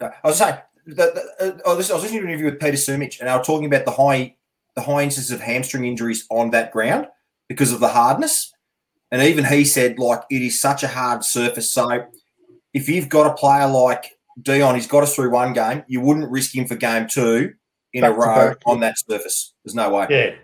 [0.00, 3.20] I was saying, the, the, uh, I was listening to an interview with Peter Sumich,
[3.20, 4.36] and they were talking about the high
[4.74, 7.06] the high incidence of hamstring injuries on that ground
[7.48, 8.52] because of the hardness.
[9.12, 11.70] And even he said, like, it is such a hard surface.
[11.70, 12.06] So
[12.72, 15.84] if you've got a player like Dion, he's got us through one game.
[15.86, 17.54] You wouldn't risk him for game two
[17.92, 19.54] in back a row on that surface.
[19.64, 20.06] There's no way.
[20.10, 20.34] Yeah.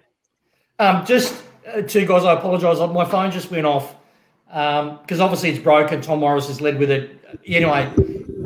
[0.79, 1.35] Um, just
[1.67, 2.79] uh, two guys, I apologise.
[2.79, 3.97] My phone just went off
[4.53, 6.01] um because um, obviously it's broken.
[6.01, 7.41] Tom Morris has led with it.
[7.47, 7.93] Anyway,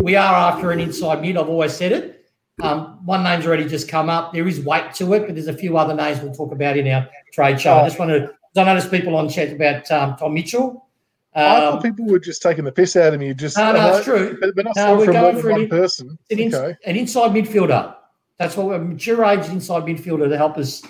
[0.02, 1.36] we are after an inside mid.
[1.36, 2.26] I've always said it.
[2.62, 4.32] Um, one name's already just come up.
[4.32, 6.86] There is weight to it, but there's a few other names we'll talk about in
[6.88, 7.74] our trade show.
[7.74, 8.32] I just want to.
[8.56, 10.86] I noticed people on chat about um, Tom Mitchell.
[11.34, 13.34] Um, I thought um, people were just taking the piss out of me.
[13.34, 14.38] Just no, no, it's true.
[14.40, 16.16] But, but no, we're going for one person.
[16.30, 16.76] An, okay.
[16.86, 17.96] an inside midfielder.
[18.38, 20.82] That's what we're mature age inside midfielder to help us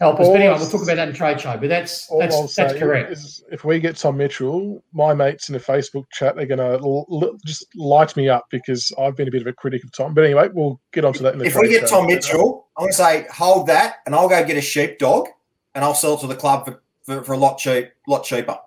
[0.00, 0.28] help us.
[0.28, 1.56] But anyway, we'll talk about that in trade show.
[1.56, 3.18] But that's that's that's correct.
[3.50, 7.06] if we get Tom Mitchell, my mates in the Facebook chat, they're going to l-
[7.10, 10.14] l- just light me up because I've been a bit of a critic of Tom.
[10.14, 11.96] But anyway, we'll get onto that in the If we get show.
[12.00, 15.28] Tom Mitchell, I'm going to say hold that, and I'll go get a sheepdog,
[15.74, 18.58] and I'll sell it to the club for, for, for a lot cheap, lot cheaper.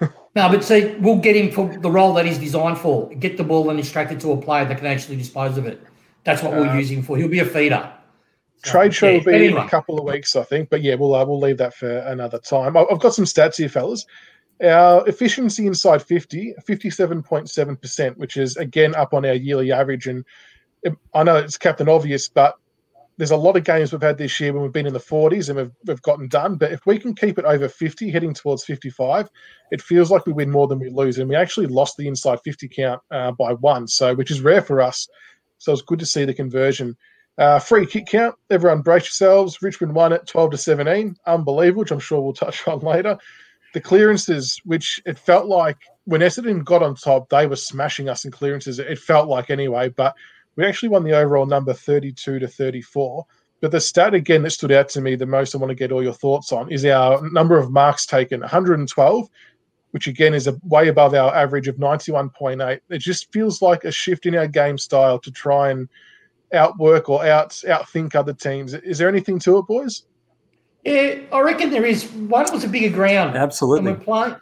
[0.36, 3.08] No, but see, we'll get him for the role that he's designed for.
[3.10, 5.80] Get the ball and distract it to a player that can actually dispose of it.
[6.24, 7.16] That's what uh, we'll use him for.
[7.16, 7.92] He'll be a feeder.
[8.64, 10.70] Trade show yeah, will be in a couple of weeks, I think.
[10.70, 12.76] But yeah, we'll uh, we'll leave that for another time.
[12.76, 14.06] I've got some stats here, fellas.
[14.62, 20.06] Our efficiency inside 50, 57.7%, which is again up on our yearly average.
[20.06, 20.24] And
[21.12, 22.56] I know it's Captain Obvious, but
[23.16, 25.48] there's a lot of games we've had this year when we've been in the 40s
[25.48, 26.56] and we've, we've gotten done.
[26.56, 29.28] But if we can keep it over 50, heading towards 55,
[29.70, 31.18] it feels like we win more than we lose.
[31.18, 34.62] And we actually lost the inside 50 count uh, by one, so which is rare
[34.62, 35.08] for us.
[35.58, 36.96] So it's good to see the conversion.
[37.36, 38.36] Uh, free kick count.
[38.50, 39.60] Everyone brace yourselves.
[39.60, 41.16] Richmond won at 12 to 17.
[41.26, 43.18] Unbelievable, which I'm sure we'll touch on later.
[43.72, 48.24] The clearances, which it felt like when Essendon got on top, they were smashing us
[48.24, 48.78] in clearances.
[48.78, 50.14] It felt like anyway, but
[50.56, 53.26] we actually won the overall number 32 to 34.
[53.60, 55.90] But the stat again that stood out to me the most, I want to get
[55.90, 59.28] all your thoughts on, is our number of marks taken 112,
[59.90, 62.80] which again is a, way above our average of 91.8.
[62.90, 65.88] It just feels like a shift in our game style to try and
[66.54, 68.74] outwork or out outthink other teams.
[68.74, 70.04] Is there anything to it, boys?
[70.84, 72.10] Yeah, I reckon there is.
[72.12, 73.36] One was a bigger ground.
[73.36, 73.90] Absolutely.
[73.90, 74.36] And we're playing.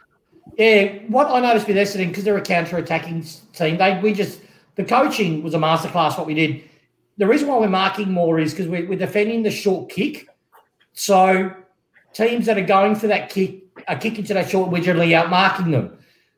[0.57, 4.41] Yeah, what I noticed with Essendon because they're a counter-attacking team, they we just
[4.75, 6.17] the coaching was a masterclass.
[6.17, 6.63] What we did.
[7.17, 10.27] The reason why we're marking more is because we're, we're defending the short kick.
[10.93, 11.53] So
[12.13, 14.71] teams that are going for that kick are kicking to that short.
[14.71, 15.97] We're generally out marking them.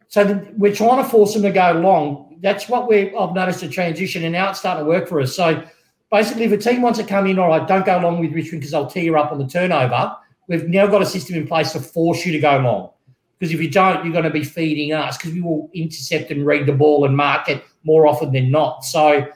[0.10, 3.64] So the, we're trying to force them to go long that's what we I've noticed
[3.64, 5.36] a transition, and now it's starting to work for us.
[5.36, 5.64] So
[6.12, 8.62] basically, if a team wants to come in, all right, don't go long with Richmond
[8.62, 10.16] because they'll tear you up on the turnover.
[10.48, 12.92] We've now got a system in place to force you to go long.
[13.40, 16.46] Because if you don't, you're going to be feeding us because we will intercept and
[16.46, 18.86] read the ball and mark it more often than not.
[18.86, 19.28] So,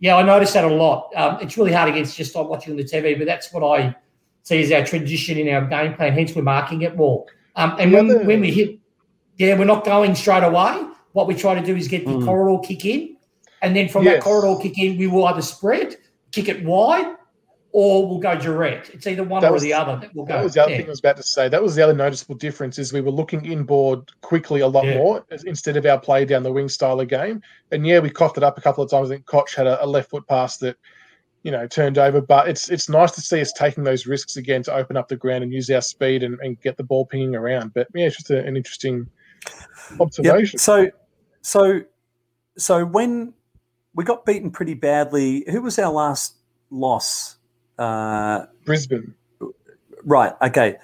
[0.00, 1.10] yeah, I noticed that a lot.
[1.16, 3.96] Um, it's really hard against just like watching on the TV, but that's what I
[4.42, 6.12] see as our transition in our game plan.
[6.12, 7.24] Hence, we're marking it more.
[7.54, 8.78] Um, and when, when we hit,
[9.38, 10.86] yeah, we're not going straight away
[11.16, 12.26] what we try to do is get the mm.
[12.26, 13.16] corridor kick in,
[13.62, 14.16] and then from yes.
[14.16, 15.96] that corridor kick in, we will either spread,
[16.30, 17.16] kick it wide,
[17.72, 18.90] or we'll go direct.
[18.90, 20.34] It's either one that or was, the other that will go.
[20.34, 20.76] That was the other yeah.
[20.76, 21.48] thing I was about to say.
[21.48, 24.98] That was the other noticeable difference is we were looking inboard quickly a lot yeah.
[24.98, 27.40] more instead of our play down the wing style of game.
[27.72, 29.10] And yeah, we coughed it up a couple of times.
[29.10, 30.76] I think Cotch had a, a left foot pass that
[31.44, 34.62] you know turned over, but it's it's nice to see us taking those risks again
[34.64, 37.34] to open up the ground and use our speed and, and get the ball pinging
[37.34, 37.72] around.
[37.72, 39.08] But yeah, it's just a, an interesting
[40.00, 40.54] observation.
[40.54, 40.60] Yep.
[40.60, 40.90] So
[41.46, 41.82] so,
[42.58, 43.32] so when
[43.94, 46.34] we got beaten pretty badly, who was our last
[46.70, 47.36] loss?
[47.78, 49.14] Uh, Brisbane.
[50.02, 50.32] Right.
[50.42, 50.76] Okay.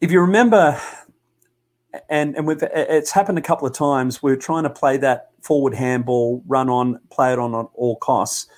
[0.00, 0.80] If you remember,
[2.08, 4.20] and and we've, it's happened a couple of times.
[4.20, 8.48] We're trying to play that forward handball, run on, play it on at all costs,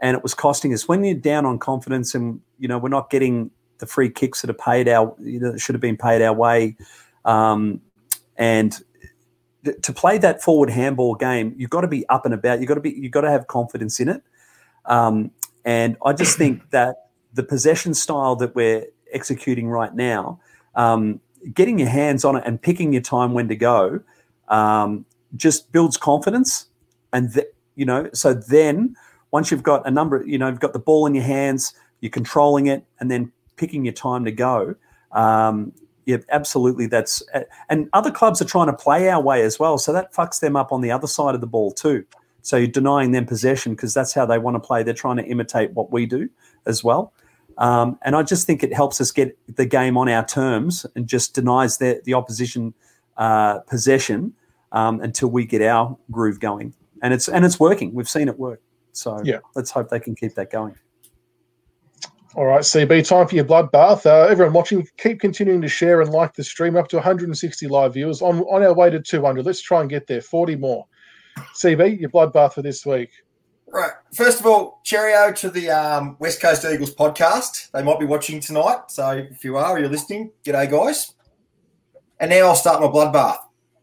[0.00, 0.86] and it was costing us.
[0.86, 4.50] When you're down on confidence, and you know we're not getting the free kicks that
[4.50, 6.76] are paid our, you know, should have been paid our way,
[7.24, 7.80] um,
[8.36, 8.82] and
[9.74, 12.60] to play that forward handball game, you've got to be up and about.
[12.60, 14.22] You've got to be you've got to have confidence in it.
[14.84, 15.30] Um,
[15.64, 20.40] and I just think that the possession style that we're executing right now,
[20.74, 21.20] um,
[21.54, 24.00] getting your hands on it and picking your time when to go,
[24.48, 25.04] um,
[25.36, 26.66] just builds confidence.
[27.12, 28.96] And th- you know, so then
[29.30, 32.10] once you've got a number, you know, you've got the ball in your hands, you're
[32.10, 34.74] controlling it, and then picking your time to go.
[35.12, 35.72] Um,
[36.08, 36.86] yeah, absolutely.
[36.86, 37.22] That's
[37.68, 40.56] and other clubs are trying to play our way as well, so that fucks them
[40.56, 42.06] up on the other side of the ball too.
[42.40, 44.82] So you're denying them possession because that's how they want to play.
[44.82, 46.30] They're trying to imitate what we do
[46.64, 47.12] as well.
[47.58, 51.06] Um, and I just think it helps us get the game on our terms and
[51.06, 52.72] just denies the, the opposition
[53.18, 54.32] uh, possession
[54.72, 56.72] um, until we get our groove going.
[57.02, 57.92] And it's and it's working.
[57.92, 58.62] We've seen it work.
[58.92, 59.40] So yeah.
[59.54, 60.74] let's hope they can keep that going.
[62.38, 64.06] All right, CB, time for your bloodbath.
[64.06, 66.76] Uh, everyone watching, keep continuing to share and like the stream.
[66.76, 69.44] Up to 160 live viewers on, on our way to 200.
[69.44, 70.20] Let's try and get there.
[70.20, 70.86] 40 more.
[71.60, 73.10] CB, your bloodbath for this week.
[73.66, 73.90] Right.
[74.14, 77.72] First of all, cheerio to the um, West Coast Eagles podcast.
[77.72, 78.82] They might be watching tonight.
[78.86, 81.14] So if you are, you're listening, g'day, guys.
[82.20, 83.38] And now I'll start my bloodbath.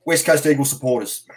[0.06, 1.28] West Coast Eagles supporters.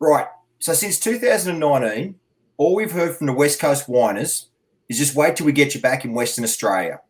[0.00, 0.26] Right.
[0.58, 2.14] So since 2019,
[2.58, 4.50] all we've heard from the West Coast whiners
[4.88, 7.00] is just wait till we get you back in Western Australia.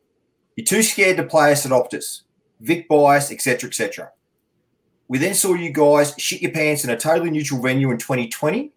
[0.56, 2.22] You're too scared to play us at Optus,
[2.60, 4.10] Vic Bias, etc., etc.
[5.08, 8.72] We then saw you guys shit your pants in a totally neutral venue in 2020,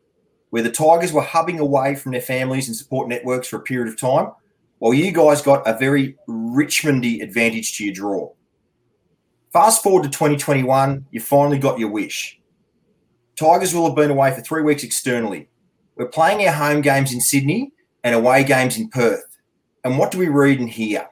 [0.49, 3.87] where the Tigers were hubbing away from their families and support networks for a period
[3.87, 4.31] of time,
[4.79, 8.31] while you guys got a very Richmondy advantage to your draw.
[9.51, 12.39] Fast forward to 2021, you finally got your wish.
[13.35, 15.49] Tigers will have been away for three weeks externally.
[15.95, 17.71] We're playing our home games in Sydney
[18.03, 19.37] and away games in Perth.
[19.83, 21.07] And what do we read and hear?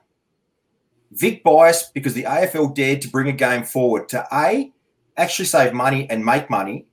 [1.11, 4.71] Vic bias because the AFL dared to bring a game forward to A,
[5.15, 6.85] actually save money and make money,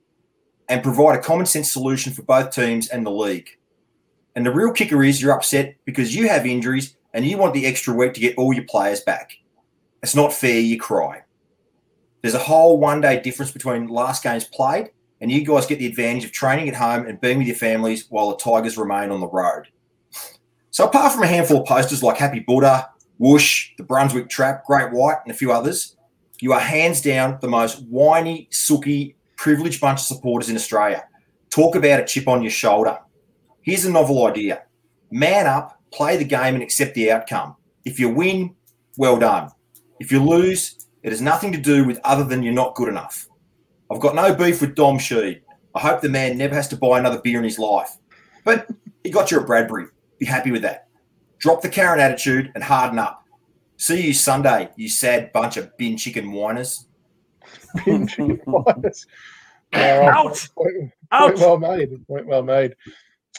[0.67, 3.49] and provide a common sense solution for both teams and the league.
[4.35, 7.65] And the real kicker is you're upset because you have injuries and you want the
[7.65, 9.37] extra week to get all your players back.
[10.01, 11.23] It's not fair, you cry.
[12.21, 14.89] There's a whole one day difference between last games played,
[15.21, 18.07] and you guys get the advantage of training at home and being with your families
[18.09, 19.67] while the Tigers remain on the road.
[20.75, 24.91] So, apart from a handful of posters like Happy Buddha, Whoosh, the Brunswick Trap, Great
[24.91, 25.95] White, and a few others,
[26.41, 31.07] you are hands down the most whiny, sooky, privileged bunch of supporters in Australia.
[31.49, 32.99] Talk about a chip on your shoulder.
[33.61, 34.63] Here's a novel idea
[35.09, 37.55] man up, play the game, and accept the outcome.
[37.85, 38.53] If you win,
[38.97, 39.51] well done.
[40.01, 43.29] If you lose, it has nothing to do with other than you're not good enough.
[43.89, 45.39] I've got no beef with Dom Sheed.
[45.73, 47.95] I hope the man never has to buy another beer in his life.
[48.43, 48.67] But
[49.05, 49.85] he got you at Bradbury.
[50.19, 50.87] Be happy with that.
[51.39, 53.23] Drop the Karen attitude and harden up.
[53.77, 56.87] See you Sunday, you sad bunch of bin chicken whiners.
[57.85, 59.05] bin chicken whiners.
[59.73, 60.47] Uh, Out!
[60.55, 62.07] Point, point well made.
[62.07, 62.75] Point well made.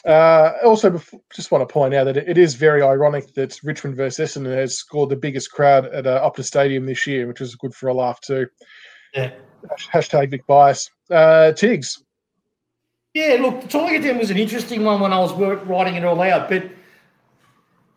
[0.05, 3.95] Uh, also, before, just want to point out that it is very ironic that Richmond
[3.95, 7.55] versus Essendon has scored the biggest crowd at uh, Optus Stadium this year, which is
[7.55, 8.47] good for a laugh too.
[9.13, 9.31] Yeah.
[9.91, 10.89] Hashtag Vic Bias.
[11.09, 12.03] Uh, Tiggs.
[13.17, 16.21] Yeah, look, the Tiger Den was an interesting one when I was writing it all
[16.21, 16.69] out, but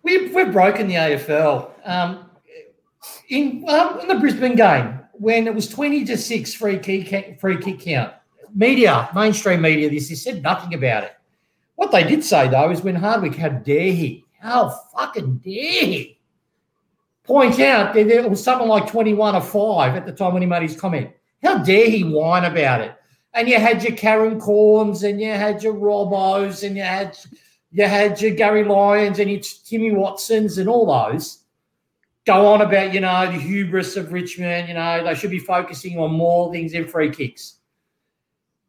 [0.02, 1.72] we've, we've broken the AFL.
[1.84, 2.30] Um,
[3.28, 7.58] in, um, in the Brisbane game, when it was 20 to 6 free kick, free
[7.58, 8.14] kick count,
[8.54, 11.12] media, mainstream media, this, has said nothing about it.
[11.74, 14.24] What they did say though is when Hardwick, how dare he?
[14.40, 16.18] How fucking dare he?
[17.24, 20.48] Point out that there was something like 21 or 5 at the time when he
[20.48, 21.10] made his comment.
[21.42, 22.94] How dare he whine about it?
[23.32, 27.16] And you had your Karen Cornes and you had your Robbos and you had
[27.70, 31.40] you had your Gary Lyons and your Timmy Watsons and all those
[32.26, 35.98] go on about, you know, the hubris of Richmond, you know, they should be focusing
[35.98, 37.56] on more things than free kicks.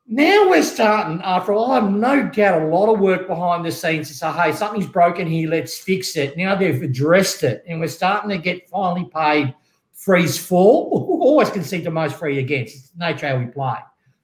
[0.07, 3.71] Now we're starting, after all, I have no doubt a lot of work behind the
[3.71, 6.35] scenes to say, hey, something's broken here, let's fix it.
[6.35, 9.53] Now they've addressed it, and we're starting to get finally paid
[9.93, 10.89] frees for.
[10.91, 12.75] Always concede the most free against.
[12.75, 13.77] It's nature how we play.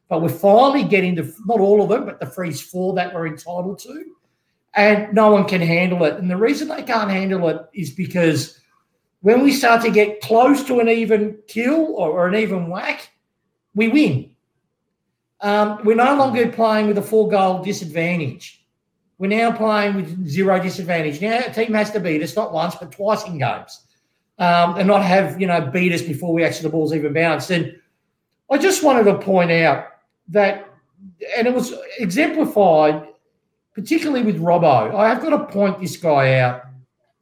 [0.10, 3.28] But we're finally getting the, not all of them, but the frees four that we're
[3.28, 4.06] entitled to.
[4.74, 6.16] And no one can handle it.
[6.16, 8.60] And the reason they can't handle it is because
[9.22, 13.10] when we start to get close to an even kill or, or an even whack,
[13.76, 14.36] we win
[15.42, 18.66] um, we're no longer playing with a four goal disadvantage.
[19.20, 21.22] We're now playing with zero disadvantage.
[21.22, 23.86] Now a team has to beat us not once but twice in games,
[24.40, 27.52] um, and not have you know beat us before we actually the ball's even bounced.
[27.52, 27.76] And
[28.50, 29.88] I just wanted to point out
[30.30, 30.74] that,
[31.38, 33.08] and it was exemplified
[33.78, 34.96] particularly with Robbo.
[34.96, 36.64] I have got to point this guy out.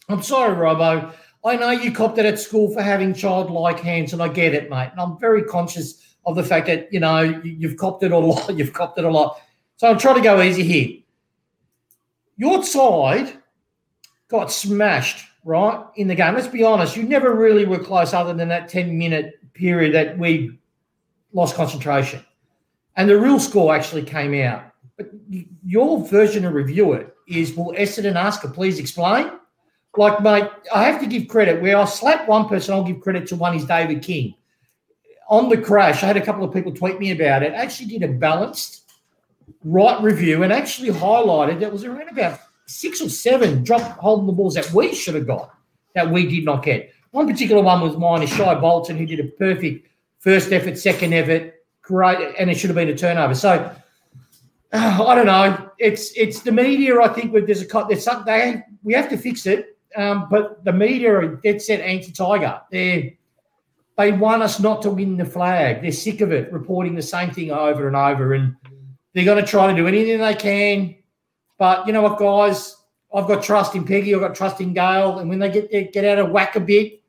[0.08, 1.14] I'm sorry, Robbo.
[1.44, 4.70] I know you copped it at school for having childlike hands, and I get it,
[4.70, 4.90] mate.
[4.92, 8.50] And I'm very conscious of the fact that you know you've copped it a lot.
[8.58, 9.42] You've copped it a lot.
[9.76, 11.00] So I'm trying to go easy here.
[12.38, 13.38] Your side
[14.30, 16.36] got smashed right in the game.
[16.36, 16.96] Let's be honest.
[16.96, 20.58] You never really were close, other than that ten minute period that we
[21.34, 22.26] lost concentration,
[22.96, 24.64] and the real score actually came out.
[24.98, 25.12] But
[25.66, 29.32] your version of review it is, will Essendon Asker please explain?
[29.98, 31.62] Like, mate, I have to give credit.
[31.62, 34.36] Where I slap one person, I'll give credit to one is David King
[35.28, 37.54] on the crash, I had a couple of people tweet me about it.
[37.54, 38.84] Actually did a balanced
[39.64, 44.34] right review and actually highlighted that was around about six or seven drop holding the
[44.34, 45.52] balls that we should have got
[45.94, 46.92] that we did not get.
[47.12, 49.88] One particular one was mine is Shai Bolton, who did a perfect
[50.20, 51.55] first effort, second effort,
[51.86, 53.36] great, and it should have been a turnover.
[53.36, 53.76] So
[54.74, 55.72] uh, I don't know.
[55.80, 57.00] It's it's the media.
[57.02, 59.78] I think there's a there's something they, we have to fix it.
[59.96, 62.62] Um, but the media are dead set anti-Tiger.
[62.70, 63.12] They're
[63.98, 65.82] they want us not to win the flag.
[65.82, 68.34] They're sick of it, reporting the same thing over and over.
[68.34, 68.56] And
[69.14, 70.96] they're going to try to do anything they can.
[71.58, 72.76] But you know what, guys?
[73.14, 74.14] I've got trust in Peggy.
[74.14, 75.20] I've got trust in Gale.
[75.20, 77.02] And when they get get out of whack a bit,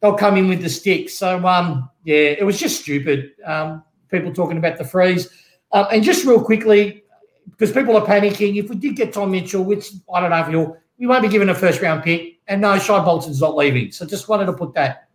[0.00, 1.10] they'll come in with the stick.
[1.10, 3.32] So, um, yeah, it was just stupid.
[3.44, 5.28] Um, people talking about the frees.
[5.72, 7.04] Um, and just real quickly,
[7.50, 8.56] because people are panicking.
[8.56, 11.28] If we did get Tom Mitchell, which I don't know if he'll, we won't be
[11.28, 12.38] given a first round pick.
[12.46, 13.90] And no, Shai Bolton's not leaving.
[13.90, 15.08] So just wanted to put that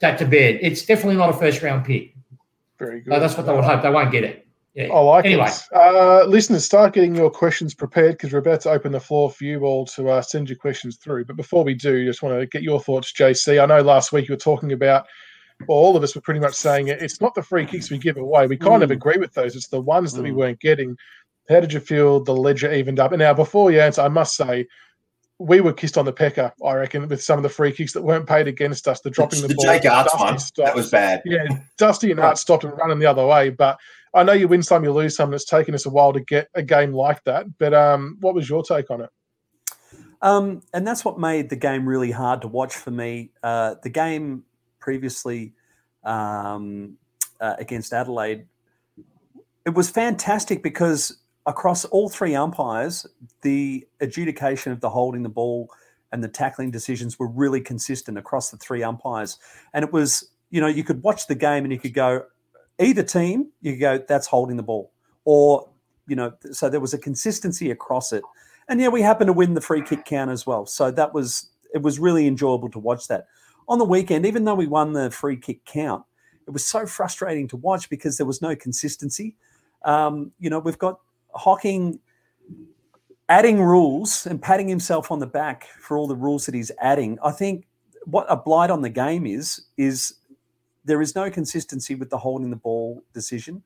[0.00, 0.58] that to bed.
[0.60, 2.14] It's definitely not a first round pick.
[2.78, 3.12] Very good.
[3.12, 3.82] So that's what they would hope.
[3.82, 4.46] They won't get it.
[4.74, 4.92] Yeah.
[4.92, 5.46] I like anyway.
[5.46, 5.62] it.
[5.72, 9.44] Uh, listeners, start getting your questions prepared because we're about to open the floor for
[9.44, 11.26] you all to uh, send your questions through.
[11.26, 13.62] But before we do, just want to get your thoughts, JC.
[13.62, 15.06] I know last week you were talking about,
[15.68, 18.16] all of us were pretty much saying it, it's not the free kicks we give
[18.16, 18.46] away.
[18.46, 18.84] We kind mm.
[18.84, 19.56] of agree with those.
[19.56, 20.24] It's the ones that mm.
[20.24, 20.96] we weren't getting.
[21.48, 23.12] How did you feel the ledger evened up?
[23.12, 24.66] And now, before you answer, I must say,
[25.38, 28.02] we were kissed on the pecker, I reckon, with some of the free kicks that
[28.02, 29.00] weren't paid against us.
[29.00, 29.64] The dropping the, the ball.
[29.64, 31.22] Jake Aarts one, that was bad.
[31.24, 31.46] Yeah,
[31.76, 33.50] Dusty and Hart stopped and running the other way.
[33.50, 33.78] But
[34.14, 35.28] I know you win some, you lose some.
[35.28, 37.46] And It's taken us a while to get a game like that.
[37.58, 39.10] But um, what was your take on it?
[40.22, 43.32] Um, and that's what made the game really hard to watch for me.
[43.42, 44.44] Uh, the game
[44.84, 45.54] previously
[46.04, 46.98] um,
[47.40, 48.46] uh, against Adelaide,
[49.64, 51.16] it was fantastic because
[51.46, 53.06] across all three umpires,
[53.40, 55.70] the adjudication of the holding the ball
[56.12, 59.38] and the tackling decisions were really consistent across the three umpires.
[59.72, 62.26] And it was, you know, you could watch the game and you could go,
[62.78, 64.92] either team, you could go, that's holding the ball.
[65.24, 65.66] Or,
[66.06, 68.22] you know, so there was a consistency across it.
[68.68, 70.66] And yeah, we happened to win the free kick count as well.
[70.66, 73.26] So that was, it was really enjoyable to watch that.
[73.68, 76.04] On the weekend, even though we won the free kick count,
[76.46, 79.36] it was so frustrating to watch because there was no consistency.
[79.84, 81.00] Um, you know, we've got
[81.34, 81.98] Hocking
[83.28, 87.18] adding rules and patting himself on the back for all the rules that he's adding.
[87.24, 87.66] I think
[88.04, 90.14] what a blight on the game is is
[90.84, 93.62] there is no consistency with the holding the ball decision.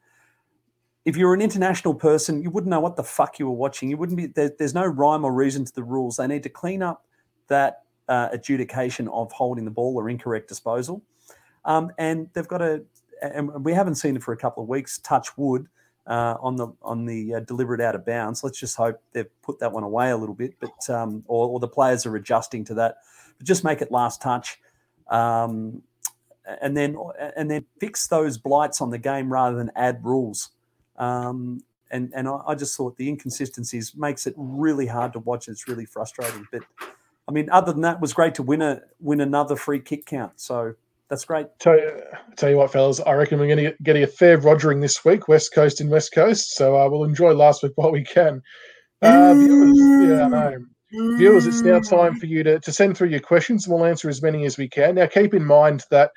[1.05, 3.91] If you're an international person, you wouldn't know what the fuck you were watching.
[3.91, 6.17] You wouldn't be there, there's no rhyme or reason to the rules.
[6.17, 7.05] They need to clean up
[7.49, 11.03] that uh, adjudication of holding the ball or incorrect disposal.
[11.64, 12.85] Um, and they've got to,
[13.21, 14.99] and we haven't seen it for a couple of weeks.
[14.99, 15.68] Touch wood
[16.09, 18.42] uh, on the on the uh, deliberate out of bounds.
[18.42, 21.61] Let's just hope they've put that one away a little bit, but um, or, or,
[21.61, 22.97] the players are adjusting to that.
[23.37, 24.59] But just make it last touch,
[25.09, 25.83] um,
[26.62, 26.97] and then
[27.37, 30.51] and then fix those blights on the game rather than add rules.
[30.97, 35.49] Um, and and I, I, just thought the inconsistencies makes it really hard to watch.
[35.49, 36.47] It's really frustrating.
[36.51, 36.62] But
[37.29, 40.07] I mean, other than that, it was great to win a win another free kick
[40.07, 40.41] count.
[40.41, 40.75] So
[41.09, 41.47] that's great.
[41.59, 41.79] Tell,
[42.37, 45.29] tell you what, fellas, I reckon we're going to get a fair rogering this week,
[45.29, 46.55] West Coast and West Coast.
[46.55, 48.43] So uh, we'll enjoy last week while we can.
[49.01, 50.64] Uh, viewers, yeah, I know.
[50.91, 54.09] Viewers, it's now time for you to, to send through your questions and we'll answer
[54.09, 54.95] as many as we can.
[54.95, 56.11] Now, keep in mind that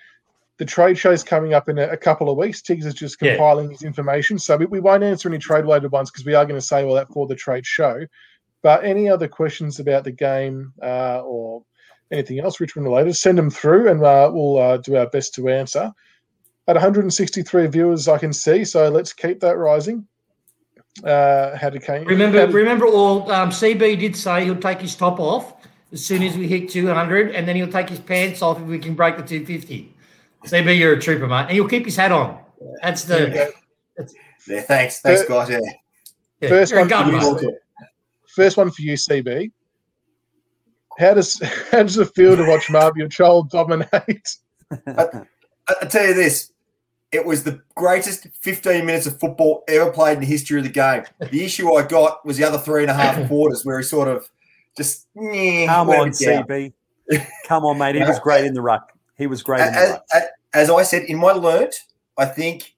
[0.58, 2.62] the trade show is coming up in a, a couple of weeks.
[2.62, 3.71] Tiggs is just compiling yeah.
[3.71, 4.39] his information.
[4.39, 6.84] So we, we won't answer any trade related ones because we are going to say
[6.86, 8.06] all that for the trade show.
[8.63, 11.63] But any other questions about the game uh, or
[12.12, 15.50] anything else Richmond related, send them through and uh, we'll uh, do our best to
[15.50, 15.91] answer.
[16.67, 20.08] At 163 viewers, I can see, so let's keep that rising.
[21.04, 22.06] Uh, how did Kane?
[22.06, 25.54] Remember, did, remember, all um, CB did say he'll take his top off
[25.91, 28.78] as soon as we hit 200, and then he'll take his pants off if we
[28.78, 29.93] can break the 250.
[30.45, 32.39] CB, you're a trooper, mate, and he'll keep his hat on.
[32.84, 33.54] That's the.
[33.97, 34.13] That's,
[34.47, 35.50] yeah, thanks, thanks, guys.
[35.50, 35.60] Yeah.
[36.41, 36.50] yeah.
[36.50, 37.58] First one, for you,
[38.36, 39.52] first one for you, CB.
[40.98, 41.39] How does
[41.72, 44.38] how does it feel to watch Mabior Chol dominate?
[44.88, 45.26] I,
[45.82, 46.52] I tell you this,
[47.12, 50.70] it was the greatest 15 minutes of football ever played in the history of the
[50.70, 51.04] game.
[51.20, 54.08] The issue I got was the other three and a half quarters where he sort
[54.08, 54.30] of
[54.78, 56.74] just come on, CB,
[57.48, 57.96] come on, mate.
[57.96, 58.94] He was great in the ruck.
[59.17, 59.62] He was great.
[59.62, 61.76] As, as, as I said in my learnt,
[62.17, 62.74] I think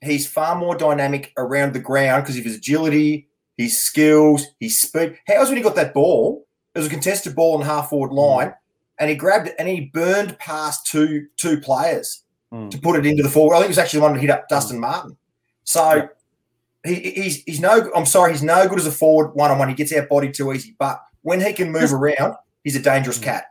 [0.00, 5.18] he's far more dynamic around the ground because of his agility, his skills, his speed.
[5.26, 6.46] How's when he got that ball?
[6.74, 8.56] It was a contested ball on the half forward line, mm.
[8.98, 12.70] and he grabbed it and he burned past two two players mm.
[12.70, 13.54] to put it into the forward.
[13.54, 14.80] I think it was actually the one that hit up Dustin mm.
[14.80, 15.16] Martin.
[15.64, 16.06] So yeah.
[16.84, 17.90] he, he's he's no.
[17.94, 19.68] I'm sorry, he's no good as a forward one on one.
[19.68, 20.74] He gets out body too easy.
[20.78, 23.24] But when he can move just, around, he's a dangerous mm.
[23.24, 23.46] cat.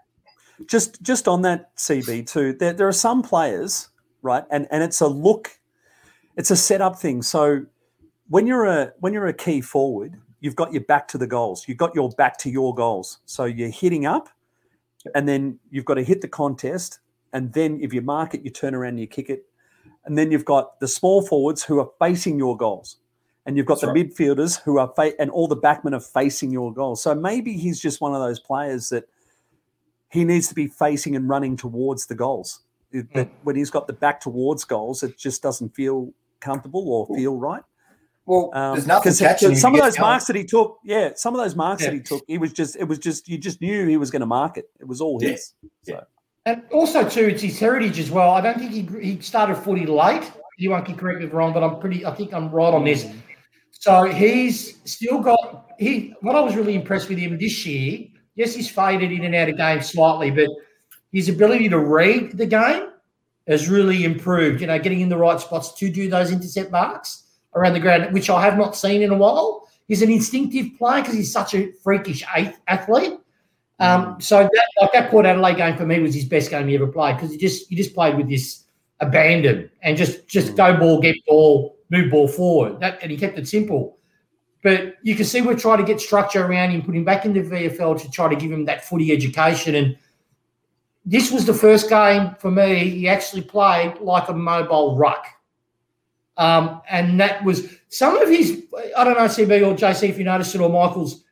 [0.67, 3.89] Just just on that CB too, there, there are some players
[4.21, 5.51] right, and and it's a look,
[6.37, 7.21] it's a setup thing.
[7.21, 7.65] So
[8.31, 11.65] when you're a when you're a key forward, you've got your back to the goals.
[11.67, 13.19] You've got your back to your goals.
[13.25, 14.29] So you're hitting up,
[15.13, 16.99] and then you've got to hit the contest.
[17.33, 19.45] And then if you mark it, you turn around and you kick it.
[20.05, 22.97] And then you've got the small forwards who are facing your goals.
[23.45, 24.09] And you've got That's the right.
[24.09, 27.01] midfielders who are, fa- and all the backmen are facing your goals.
[27.03, 29.05] So maybe he's just one of those players that
[30.09, 32.61] he needs to be facing and running towards the goals.
[32.93, 33.11] Mm.
[33.13, 37.37] That when he's got the back towards goals, it just doesn't feel comfortable or feel
[37.37, 37.63] right.
[38.25, 40.77] Well, um, there's nothing catching some of those marks that he took.
[40.83, 41.89] Yeah, some of those marks yeah.
[41.89, 42.75] that he took, he was just.
[42.75, 44.65] It was just you just knew he was going to mark it.
[44.79, 45.31] It was all yeah.
[45.31, 45.53] his.
[45.83, 46.03] So.
[46.45, 48.31] And also too, it's his heritage as well.
[48.31, 50.31] I don't think he he started footy late.
[50.57, 52.05] You won't correct me if wrong, but I'm pretty.
[52.05, 53.07] I think I'm right on this.
[53.71, 56.13] So he's still got he.
[56.21, 58.07] What I was really impressed with him this year.
[58.35, 60.47] Yes, he's faded in and out of games slightly, but
[61.11, 62.89] his ability to read the game
[63.47, 64.61] has really improved.
[64.61, 67.21] You know, getting in the right spots to do those intercept marks
[67.55, 69.67] around the ground, which I have not seen in a while.
[69.87, 72.23] He's an instinctive player because he's such a freakish
[72.67, 73.19] athlete.
[73.79, 74.23] Um, mm.
[74.23, 76.87] so that, like that Port Adelaide game for me was his best game he ever
[76.87, 78.65] played because he just he just played with this
[78.99, 80.57] abandon and just just mm.
[80.57, 82.79] go ball, get ball, move ball forward.
[82.79, 83.97] That and he kept it simple.
[84.63, 87.33] But you can see we're trying to get structure around him, put him back in
[87.33, 89.73] the VFL to try to give him that footy education.
[89.73, 89.97] And
[91.03, 95.25] this was the first game for me he actually played like a mobile ruck.
[96.41, 98.63] Um, and that was some of his,
[98.97, 101.23] I don't know, CB or JC, if you noticed it, or Michael's,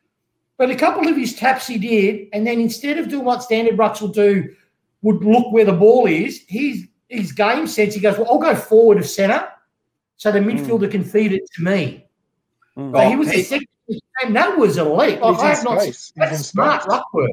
[0.57, 2.27] but a couple of his taps he did.
[2.31, 4.53] And then instead of doing what standard rucks will do,
[5.01, 8.53] would look where the ball is, his, his game sense, he goes, Well, I'll go
[8.53, 9.47] forward of centre
[10.17, 10.91] so the midfielder mm.
[10.91, 12.05] can feed it to me.
[12.77, 12.91] Mm.
[12.91, 13.67] So he was the second
[14.21, 15.21] and that was elite.
[15.21, 15.79] Like, I have not
[16.17, 17.31] that's smart ruck work.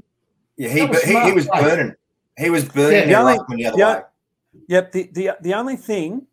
[0.57, 1.95] Yeah, he, he, he, was burning.
[2.39, 4.03] He was burning yeah, the, only, the other way.
[4.68, 4.93] Yep.
[4.93, 6.27] The, the the only thing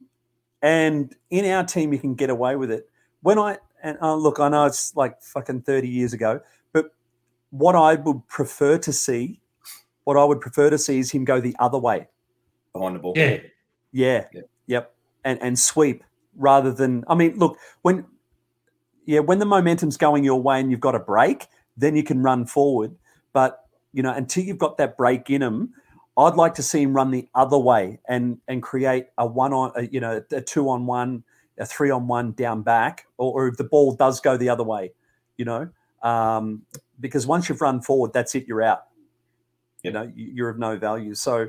[0.63, 2.89] and in our team, you can get away with it.
[3.21, 6.39] When I, and uh, look, I know it's like fucking 30 years ago,
[6.71, 6.85] but
[7.51, 9.41] what I would prefer to see,
[10.05, 12.07] what I would prefer to see is him go the other way.
[12.71, 13.13] Behind the ball.
[13.15, 13.39] Yeah.
[13.91, 14.25] Yeah.
[14.33, 14.41] yeah.
[14.67, 14.95] Yep.
[15.25, 16.01] And, and sweep
[16.37, 18.05] rather than, I mean, look, when,
[19.05, 21.45] yeah, when the momentum's going your way and you've got a break,
[21.75, 22.95] then you can run forward.
[23.33, 25.73] But, you know, until you've got that break in them,
[26.15, 29.71] I'd like to see him run the other way and and create a one on,
[29.75, 31.23] a, you know, a two on one,
[31.57, 34.63] a three on one down back, or, or if the ball does go the other
[34.63, 34.91] way,
[35.37, 35.69] you know,
[36.03, 36.61] um,
[36.99, 38.83] because once you've run forward, that's it, you're out.
[39.81, 41.13] You know, you're of no value.
[41.15, 41.47] So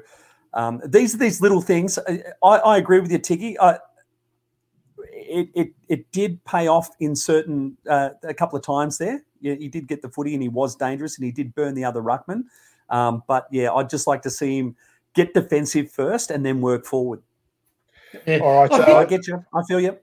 [0.55, 1.99] um, these are these little things.
[2.09, 3.57] I, I agree with you, Tiggy.
[3.61, 3.79] I,
[5.12, 9.23] it, it, it did pay off in certain uh, a couple of times there.
[9.41, 12.01] He did get the footy and he was dangerous and he did burn the other
[12.01, 12.45] ruckman.
[12.91, 14.76] Um, but yeah, I'd just like to see him
[15.14, 17.22] get defensive first and then work forward.
[18.26, 18.39] Yeah.
[18.39, 19.45] All right, I, I get you.
[19.55, 19.99] I feel you.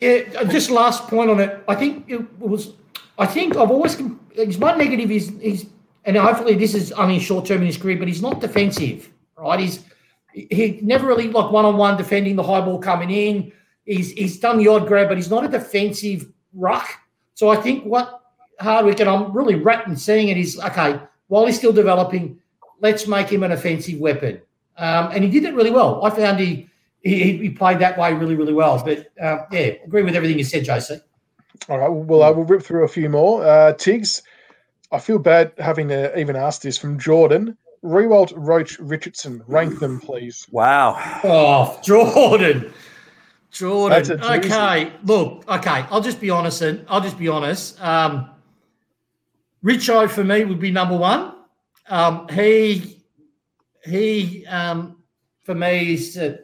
[0.00, 1.62] Yeah, uh, just last point on it.
[1.66, 2.74] I think it was.
[3.18, 4.00] I think I've always.
[4.32, 5.66] His one negative is he's,
[6.04, 9.58] and hopefully this is only short term in his career, but he's not defensive, right?
[9.58, 9.84] He's
[10.32, 13.52] he never really like one on one defending the high ball coming in.
[13.84, 16.88] He's he's done the odd grab, but he's not a defensive ruck.
[17.34, 18.22] So I think what
[18.60, 22.40] Hardwick and I'm really ratting seeing it is okay while he's still developing,
[22.80, 24.40] let's make him an offensive weapon.
[24.76, 26.04] Um, and he did it really well.
[26.04, 26.68] I found he,
[27.02, 28.82] he, he played that way really, really well.
[28.84, 31.00] But uh, yeah, agree with everything you said, JC.
[31.68, 31.88] All right.
[31.88, 33.44] Well, I will rip through a few more.
[33.44, 34.22] Uh, Tiggs,
[34.92, 37.56] I feel bad having to even ask this from Jordan.
[37.84, 40.46] Riewoldt, Roach, Richardson, rank them, please.
[40.50, 40.96] Wow.
[41.24, 42.72] Oh, Jordan.
[43.50, 44.22] Jordan.
[44.22, 44.92] Okay.
[45.04, 45.84] Look, okay.
[45.90, 47.80] I'll just be honest and I'll just be honest.
[47.82, 48.30] Um,
[49.64, 51.34] Richo for me would be number one.
[51.88, 53.02] Um, he
[53.84, 55.02] he um,
[55.44, 56.36] for me is uh,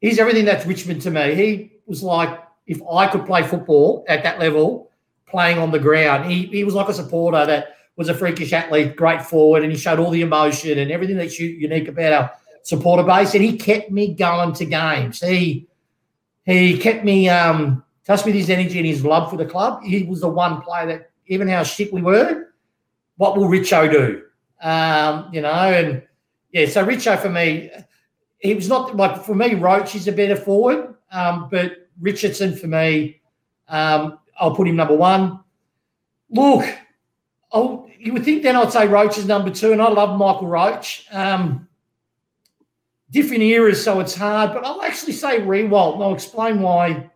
[0.00, 1.34] he's everything that's Richmond to me.
[1.34, 4.90] He was like if I could play football at that level,
[5.26, 6.30] playing on the ground.
[6.30, 9.78] He he was like a supporter that was a freakish athlete, great forward, and he
[9.78, 12.32] showed all the emotion and everything that's unique about our
[12.62, 13.34] supporter base.
[13.34, 15.20] And he kept me going to games.
[15.20, 15.68] He
[16.44, 19.82] he kept me um, touched with his energy and his love for the club.
[19.82, 22.48] He was the one player that even how shit we were,
[23.16, 24.22] what will Richo do?
[24.60, 26.02] Um, you know, and
[26.52, 27.70] yeah, so Richo for me,
[28.38, 32.66] he was not like for me, Roach is a better forward, um, but Richardson for
[32.66, 33.20] me,
[33.68, 35.40] um, I'll put him number one.
[36.30, 36.66] Look,
[37.52, 40.48] I'll, you would think then I'd say Roach is number two, and I love Michael
[40.48, 41.06] Roach.
[41.12, 41.68] Um,
[43.10, 47.10] different eras, so it's hard, but I'll actually say Riewoldt, and I'll explain why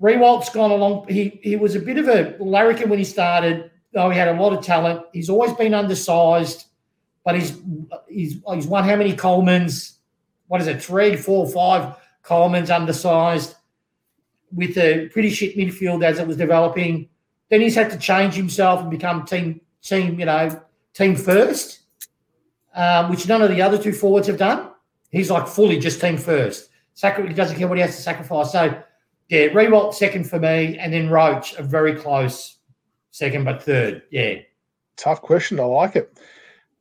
[0.00, 1.06] Riewoldt's gone along.
[1.08, 4.40] He he was a bit of a larrikin when he started, though he had a
[4.40, 5.06] lot of talent.
[5.12, 6.66] He's always been undersized,
[7.24, 7.58] but he's
[8.08, 9.96] he's he's won how many Colemans?
[10.48, 10.82] What is it?
[10.82, 13.56] Three, four, five Colemans undersized
[14.54, 17.08] with a pretty shit midfield as it was developing.
[17.48, 20.60] Then he's had to change himself and become team team, you know,
[20.92, 21.80] team first,
[22.74, 24.70] um, which none of the other two forwards have done.
[25.10, 26.68] He's like fully just team first.
[26.94, 28.52] Sacri- he doesn't care what he has to sacrifice.
[28.52, 28.82] So
[29.28, 32.58] yeah, Riewoldt second for me, and then Roach a very close
[33.10, 34.02] second, but third.
[34.10, 34.36] Yeah.
[34.96, 35.58] Tough question.
[35.58, 36.16] I like it.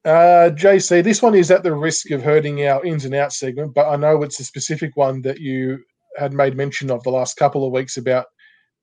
[0.06, 3.74] Uh, JC, this one is at the risk of hurting our ins and outs segment,
[3.74, 5.80] but I know it's a specific one that you
[6.18, 8.28] had made mention of the last couple of weeks about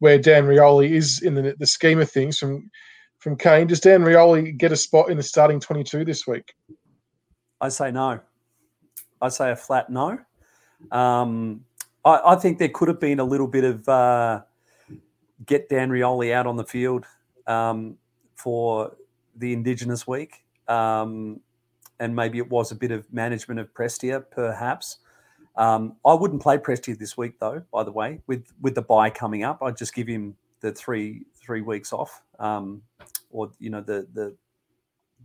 [0.01, 2.69] where Dan Rioli is in the, the scheme of things from
[3.19, 3.69] from Kane.
[3.69, 6.53] Does Dan Rioli get a spot in the starting 22 this week?
[7.61, 8.19] I say no.
[9.21, 10.19] I say a flat no.
[10.91, 11.65] Um,
[12.05, 14.43] I, I, think there could have been a little bit of uh,
[15.47, 17.05] get Dan Rioli out on the field
[17.47, 17.97] um,
[18.35, 18.97] for
[19.37, 20.45] the Indigenous week.
[20.69, 21.41] Um,
[22.01, 24.99] and maybe it was a bit of management of Prestia, perhaps.
[25.57, 27.63] Um, I wouldn't play Prestia this week, though.
[27.73, 31.27] By the way, with with the buy coming up, I'd just give him the three
[31.35, 32.83] three weeks off, um,
[33.31, 34.35] or you know the the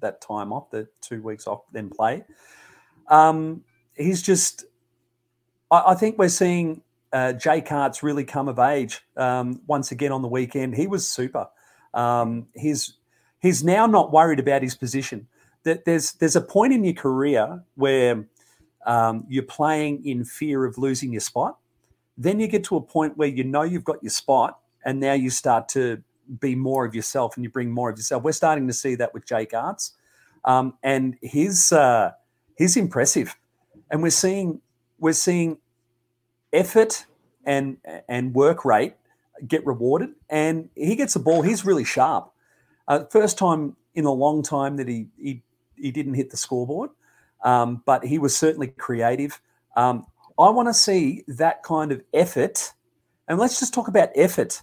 [0.02, 2.24] that time off, the two weeks off, then play.
[3.08, 3.64] Um,
[3.96, 4.66] he's just,
[5.72, 6.82] I, I, think we're seeing
[7.14, 10.76] uh, Jake Aarts really come of age um, once again on the weekend.
[10.76, 11.48] He was super.
[11.94, 12.94] Um, he's
[13.40, 15.28] he's now not worried about his position.
[15.64, 18.26] That There's there's a point in your career where
[18.86, 21.58] um, you're playing in fear of losing your spot.
[22.18, 25.14] Then you get to a point where you know you've got your spot, and now
[25.14, 26.02] you start to
[26.40, 28.24] be more of yourself and you bring more of yourself.
[28.24, 29.92] We're starting to see that with Jake Aarts,
[30.46, 32.12] um, and he's uh,
[32.58, 33.36] he's impressive,
[33.92, 34.62] and we're seeing
[35.00, 35.58] we're seeing
[36.54, 37.06] effort
[37.46, 37.78] and
[38.08, 38.94] and work rate
[39.48, 41.42] get rewarded, and he gets the ball.
[41.42, 42.32] He's really sharp.
[42.88, 45.42] Uh, first time in a long time that he he
[45.76, 46.90] he didn't hit the scoreboard,
[47.44, 49.42] um, but he was certainly creative.
[49.76, 50.06] Um,
[50.40, 52.74] I want to see that kind of effort,
[53.28, 54.62] and let's just talk about effort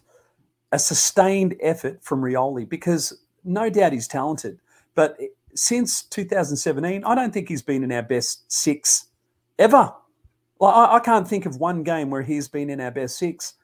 [0.75, 4.59] a sustained effort from Rioli because no doubt he's talented.
[4.97, 5.17] But
[5.55, 9.07] since 2017, I don't think he's been in our best six
[9.57, 9.93] ever.
[10.59, 13.55] Well, I, I can't think of one game where he's been in our best six.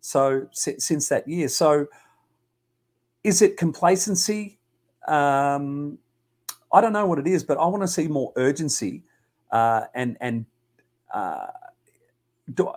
[0.00, 1.86] So since that year, so
[3.24, 4.58] is it complacency?
[5.06, 5.98] Um,
[6.72, 9.02] I don't know what it is, but I want to see more urgency
[9.50, 10.46] uh, and and
[11.12, 11.46] uh,
[12.54, 12.72] do,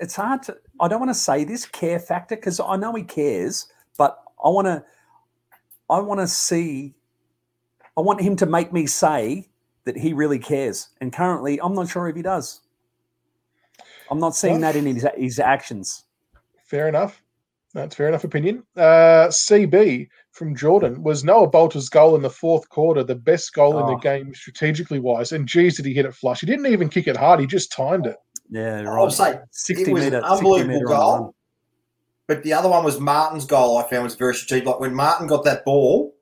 [0.00, 3.02] it's hard to I don't want to say this care factor because I know he
[3.02, 3.68] cares,
[3.98, 4.84] but I want to
[5.90, 6.94] I want to see
[7.96, 9.48] I want him to make me say
[9.84, 10.88] that he really cares.
[11.00, 12.61] And currently, I'm not sure if he does.
[14.12, 16.04] I'm not seeing well, that in his, his actions.
[16.66, 17.22] Fair enough.
[17.72, 18.62] That's fair enough opinion.
[18.76, 23.78] Uh, CB from Jordan was Noah Balta's goal in the fourth quarter the best goal
[23.78, 23.80] oh.
[23.80, 23.98] in the oh.
[23.98, 25.32] game strategically wise.
[25.32, 26.40] And geez, did he hit it flush?
[26.40, 27.40] He didn't even kick it hard.
[27.40, 28.16] He just timed it.
[28.50, 29.00] Yeah, right.
[29.00, 31.34] I'll say 60 it was meter, an unbelievable goal.
[32.26, 33.78] But the other one was Martin's goal.
[33.78, 34.66] I found was very strategic.
[34.66, 36.14] Like when Martin got that ball,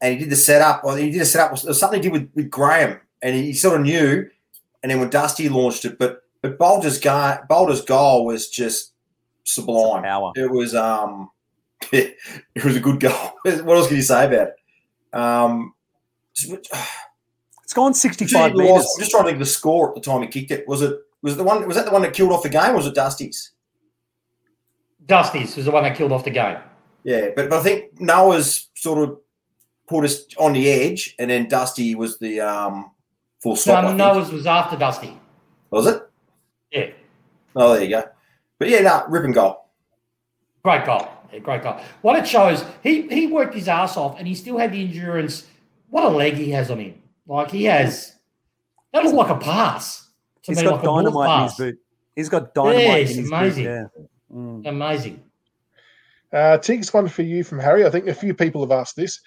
[0.00, 1.56] and he did the setup, or he did a setup.
[1.56, 4.28] It was something he did with, with Graham, and he, sort of knew.
[4.82, 8.92] And then when Dusty launched it, but but Balta's guy, Balta's goal was just
[9.44, 10.04] sublime.
[10.36, 11.30] It was um,
[11.92, 12.16] it,
[12.54, 13.12] it, was a good goal.
[13.42, 15.16] what else can you say about it?
[15.16, 15.74] Um,
[16.34, 18.86] it's gone sixty-five meters.
[18.96, 20.66] I'm just trying to think of the score at the time he kicked it.
[20.66, 21.66] Was it was the one?
[21.66, 22.72] Was that the one that killed off the game?
[22.72, 23.52] or Was it Dusty's?
[25.06, 26.58] Dusty's was the one that killed off the game.
[27.02, 29.18] Yeah, but, but I think Noah's sort of
[29.88, 32.92] put us on the edge, and then Dusty was the um,
[33.42, 33.84] full stop.
[33.84, 35.18] No, Noah's was after Dusty.
[35.70, 36.02] Was it?
[36.72, 36.90] Yeah.
[37.56, 38.04] Oh, there you go.
[38.58, 39.66] But yeah, no, ripping goal.
[40.62, 41.08] Great goal.
[41.32, 41.80] Yeah, great goal.
[42.02, 45.46] What it shows, he he worked his ass off, and he still had the endurance.
[45.88, 47.00] What a leg he has on him!
[47.26, 48.16] Like he has.
[48.92, 50.08] That looks like a pass.
[50.42, 51.78] He's got like dynamite in his boot.
[52.16, 53.64] He's got dynamite yeah, in his amazing.
[53.64, 53.70] boot.
[53.70, 54.36] Yeah.
[54.36, 54.68] Mm.
[54.68, 55.22] Amazing.
[56.32, 57.84] Uh, Tiggs, one for you from Harry.
[57.84, 59.20] I think a few people have asked this.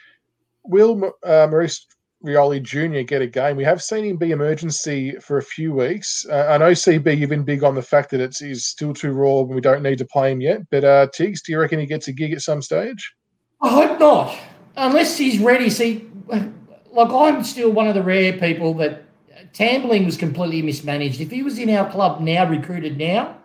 [0.64, 1.86] Will uh, Maurice
[2.26, 3.02] Rioli Jr.
[3.02, 3.58] get a game?
[3.58, 6.26] We have seen him be emergency for a few weeks.
[6.30, 9.12] Uh, I know CB, you've been big on the fact that it's he's still too
[9.12, 10.62] raw and we don't need to play him yet.
[10.70, 13.14] But uh, Tiggs, do you reckon he gets a gig at some stage?
[13.62, 14.38] I hope not,
[14.78, 15.70] unless he's ready.
[15.70, 19.04] See, like I'm still one of the rare people that
[19.54, 21.22] Tambling was completely mismanaged.
[21.22, 23.38] If he was in our club now, recruited now,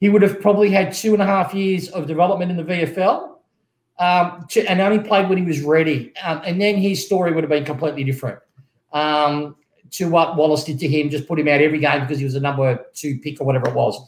[0.00, 3.35] he would have probably had two and a half years of development in the VFL
[3.98, 6.14] um, to, and only played when he was ready.
[6.22, 8.38] Um, and then his story would have been completely different
[8.92, 9.56] um,
[9.92, 12.34] to what Wallace did to him, just put him out every game because he was
[12.34, 13.98] a number two pick or whatever it was.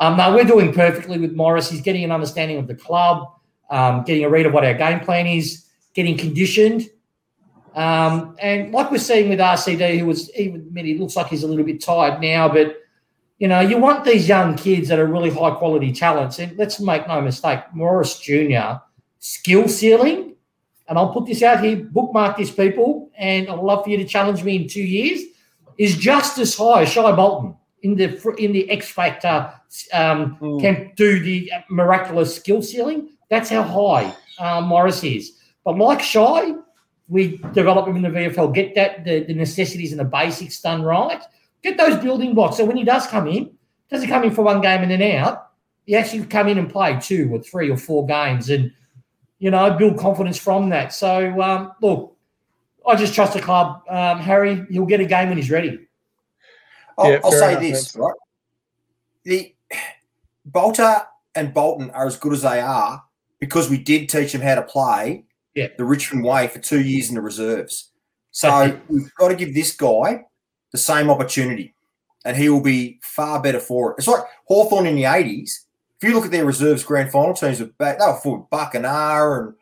[0.00, 1.70] Um, no, we're doing perfectly with Maurice.
[1.70, 3.28] He's getting an understanding of the club,
[3.70, 6.88] um, getting a read of what our game plan is, getting conditioned.
[7.74, 11.48] Um, and like we're seeing with RCD, who was even he looks like he's a
[11.48, 12.76] little bit tired now, but
[13.38, 16.40] you know, you want these young kids that are really high quality talents.
[16.40, 18.80] And let's make no mistake, Maurice Jr.
[19.18, 20.34] skill ceiling,
[20.88, 24.04] and I'll put this out here, bookmark this, people, and I'd love for you to
[24.04, 25.22] challenge me in two years,
[25.76, 29.52] is just as high as Shai Bolton in the in the X Factor
[29.92, 30.60] um, mm.
[30.60, 33.10] can do the miraculous skill ceiling.
[33.30, 35.38] That's how high uh, Maurice is.
[35.64, 36.54] But like Shai,
[37.08, 40.82] we develop him in the VFL, get that the, the necessities and the basics done
[40.82, 41.22] right,
[41.62, 42.56] get those building blocks.
[42.56, 43.50] So when he does come in,
[43.90, 45.50] doesn't come in for one game and then out.
[45.86, 48.72] He actually come in and play two or three or four games, and
[49.38, 50.92] you know build confidence from that.
[50.92, 52.16] So um, look,
[52.86, 53.82] I just trust the club.
[53.88, 55.86] Um, Harry, he'll get a game when he's ready.
[56.96, 58.06] I'll, yeah, I'll say enough, this man.
[58.06, 58.14] right:
[59.24, 59.54] the
[60.44, 63.02] Balta and Bolton are as good as they are
[63.38, 65.24] because we did teach them how to play
[65.54, 65.68] yeah.
[65.76, 67.90] the Richmond way for two years in the reserves.
[68.30, 70.24] So we've got to give this guy
[70.72, 71.74] the same opportunity,
[72.24, 73.96] and he will be far better for it.
[73.98, 75.64] It's like Hawthorn in the 80s.
[76.00, 78.74] If you look at their reserves grand final teams, back, they were full of Buckenara
[78.76, 79.54] and R and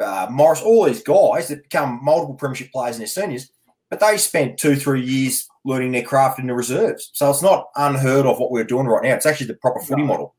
[0.00, 3.50] uh, Morris, all these guys that become multiple premiership players in their seniors,
[3.88, 7.10] but they spent two, three years learning their craft in the reserves.
[7.14, 9.14] So it's not unheard of what we're doing right now.
[9.14, 10.34] It's actually the proper footy model.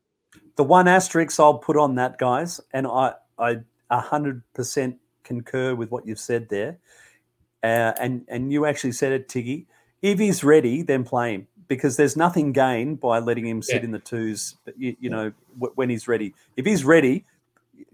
[0.56, 3.58] The one asterisk I'll put on that, guys, and I, I
[3.90, 6.78] 100% concur with what you've said there.
[7.62, 9.66] Uh, and, and you actually said it, Tiggy.
[10.02, 13.84] If he's ready, then play him because there's nothing gained by letting him sit yeah.
[13.84, 16.34] in the twos, you, you know, w- when he's ready.
[16.56, 17.24] If he's ready,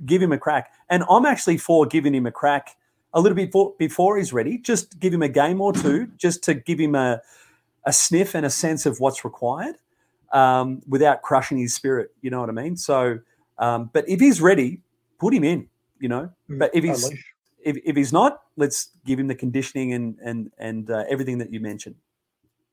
[0.07, 0.73] give him a crack.
[0.89, 2.77] And I'm actually for giving him a crack
[3.13, 4.59] a little bit before, before he's ready.
[4.59, 7.21] Just give him a game or two, just to give him a,
[7.85, 9.77] a sniff and a sense of what's required
[10.33, 12.13] um, without crushing his spirit.
[12.23, 12.77] You know what I mean?
[12.77, 13.19] So,
[13.59, 14.81] um, but if he's ready,
[15.19, 15.69] put him in.
[16.01, 17.09] You know, mm, but if he's
[17.63, 21.53] if, if he's not, let's give him the conditioning and and and uh, everything that
[21.53, 21.95] you mentioned.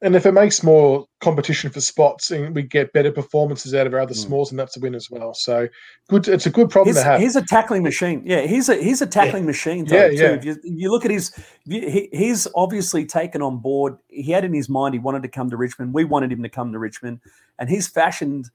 [0.04, 3.94] And if it makes more competition for spots and we get better performances out of
[3.94, 4.18] our other mm.
[4.18, 5.36] smalls, and that's a win as well.
[5.36, 5.68] So
[6.10, 7.20] good, it's a good problem he's, to have.
[7.20, 8.24] He's a tackling machine.
[8.26, 9.48] Yeah, he's a he's a tackling yeah.
[9.48, 9.86] machine.
[9.86, 10.34] Though, yeah, yeah.
[10.34, 11.32] If you, you, look at his,
[11.68, 13.98] he, he's obviously taken on board.
[14.08, 15.94] He had in his mind he wanted to come to Richmond.
[15.94, 17.20] We wanted him to come to Richmond,
[17.60, 18.50] and he's fashioned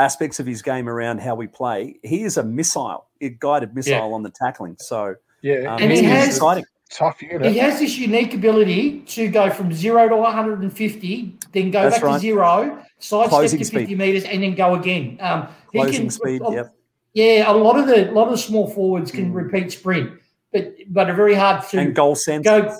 [0.00, 1.96] aspects of his game around how we play.
[2.02, 4.02] He is a missile, a guided missile yeah.
[4.02, 4.76] on the tackling.
[4.80, 7.52] So yeah, um, and he has exciting tough unit.
[7.52, 12.02] He has this unique ability to go from zero to 150, then go That's back
[12.02, 12.14] right.
[12.14, 13.98] to zero, sidestep to 50 speed.
[13.98, 15.18] meters, and then go again.
[15.20, 16.74] Um, Closing can, speed, uh, yep.
[17.12, 19.34] Yeah, a lot of the lot of small forwards can mm.
[19.34, 20.12] repeat sprint,
[20.52, 22.44] but but are very hard to and goal sense.
[22.44, 22.76] Go,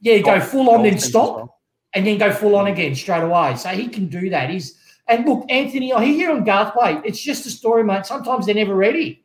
[0.00, 1.60] yeah, goal, go full on, then stop, well.
[1.94, 3.56] and then go full on again straight away.
[3.56, 4.50] So he can do that.
[4.50, 7.02] He's and look, Anthony, I hear you on Garthwaite.
[7.06, 8.04] It's just a story, mate.
[8.04, 9.24] Sometimes they're never ready.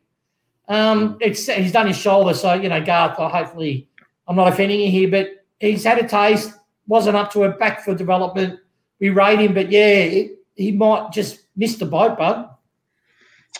[0.68, 1.18] Um, mm.
[1.20, 3.16] it's he's done his shoulder, so you know Garth.
[3.18, 3.88] Hopefully,
[4.28, 6.54] I'm not offending you here, but he's had a taste,
[6.86, 8.60] wasn't up to it, back for development.
[9.00, 12.50] We rate him, but yeah, it, he might just miss the boat, bud.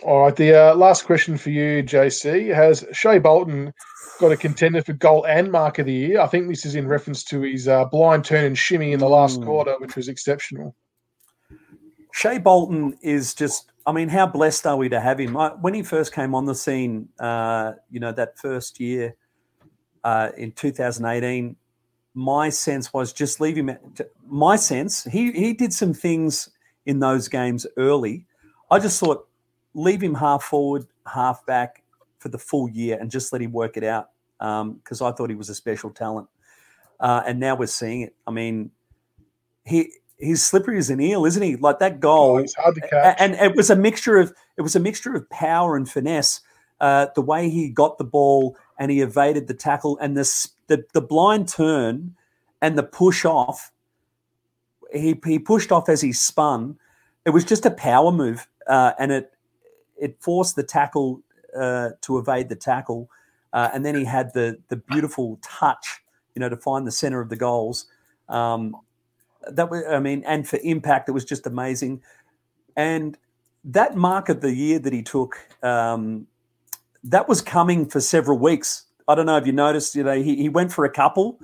[0.03, 2.55] All right, the uh, last question for you, JC.
[2.55, 3.73] Has Shai Bolton
[4.21, 6.21] got a contender for goal and mark of the year?
[6.21, 9.09] I think this is in reference to his uh, blind turn and shimmy in the
[9.09, 9.45] last mm.
[9.45, 10.75] quarter, which was exceptional.
[12.13, 15.35] Shai Bolton is just, I mean, how blessed are we to have him?
[15.61, 19.15] When he first came on the scene, uh, you know, that first year,
[20.07, 21.57] uh, in 2018,
[22.15, 23.77] my sense was just leave him.
[24.25, 26.49] My sense, he he did some things
[26.87, 28.25] in those games early.
[28.71, 29.27] I just thought
[29.75, 31.83] leave him half forward, half back
[32.19, 35.29] for the full year, and just let him work it out because um, I thought
[35.29, 36.29] he was a special talent.
[37.01, 38.15] Uh, and now we're seeing it.
[38.29, 38.71] I mean,
[39.65, 41.57] he he's slippery as an eel, isn't he?
[41.57, 42.75] Like that goal, oh,
[43.19, 46.43] and it was a mixture of it was a mixture of power and finesse.
[46.81, 50.85] Uh, the way he got the ball and he evaded the tackle and the, the,
[50.93, 52.15] the blind turn
[52.61, 53.73] and the push off.
[54.93, 56.79] He, he pushed off as he spun.
[57.25, 59.33] It was just a power move, uh, and it
[59.97, 61.23] it forced the tackle
[61.59, 63.11] uh, to evade the tackle,
[63.53, 66.03] uh, and then he had the the beautiful touch,
[66.35, 67.87] you know, to find the center of the goals.
[68.29, 68.77] Um,
[69.49, 72.03] that was, I mean, and for impact, it was just amazing.
[72.77, 73.19] And
[73.65, 76.27] that mark of the year that he took, um,
[77.11, 78.85] that was coming for several weeks.
[79.09, 81.39] I don't know if you noticed, you know, he, he went for a couple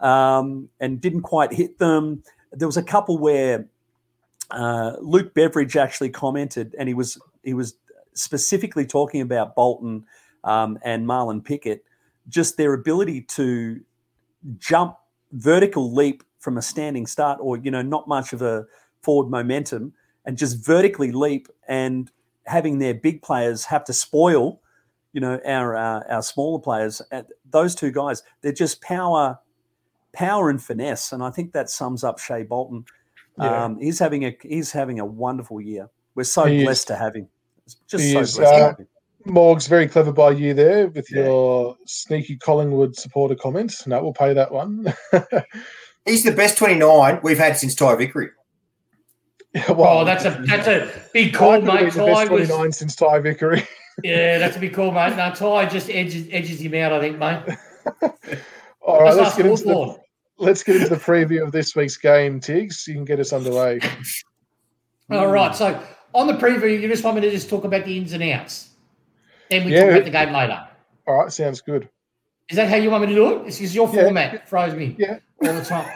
[0.00, 2.22] um, and didn't quite hit them.
[2.52, 3.66] There was a couple where
[4.50, 7.74] uh, Luke Beveridge actually commented, and he was he was
[8.14, 10.04] specifically talking about Bolton
[10.44, 11.84] um, and Marlon Pickett,
[12.28, 13.80] just their ability to
[14.58, 14.96] jump
[15.32, 18.66] vertical leap from a standing start, or you know, not much of a
[19.02, 19.92] forward momentum,
[20.24, 22.10] and just vertically leap and
[22.46, 24.60] having their big players have to spoil
[25.14, 27.00] you know our uh, our smaller players.
[27.48, 29.38] Those two guys, they're just power,
[30.12, 32.84] power and finesse, and I think that sums up Shai Bolton.
[33.38, 33.64] Yeah.
[33.64, 35.88] Um, he's having a he's having a wonderful year.
[36.14, 37.28] We're so he blessed is, to have him.
[37.88, 38.88] Just so is, blessed uh, to have him.
[39.26, 41.24] Morgs, very clever by you there with yeah.
[41.24, 43.86] your sneaky Collingwood supporter comments.
[43.86, 44.92] No, we'll pay that one.
[46.04, 48.28] He's the best 29 we've had since Ty Vickery.
[49.68, 51.92] well, oh, that's a that's a big call, mate.
[51.92, 53.66] Ty was 29 since Ty Vickery
[54.02, 55.16] yeah, that's a big call, mate.
[55.16, 57.42] No, Ty just edges, edges him out, I think, mate.
[58.80, 59.96] All right, let's get, into the,
[60.38, 62.86] let's get into the preview of this week's game, Tiggs.
[62.86, 63.80] You can get us underway.
[65.10, 65.54] All right.
[65.54, 65.80] So
[66.12, 68.70] on the preview, you just want me to just talk about the ins and outs.
[69.50, 70.68] Then we yeah, talk about the game later.
[71.06, 71.88] All right, sounds good.
[72.48, 73.46] Is that how you want me to do it?
[73.46, 74.32] This is your format.
[74.32, 74.44] Yeah.
[74.44, 74.96] Throws me.
[74.98, 75.18] Yeah.
[75.42, 75.90] All the time.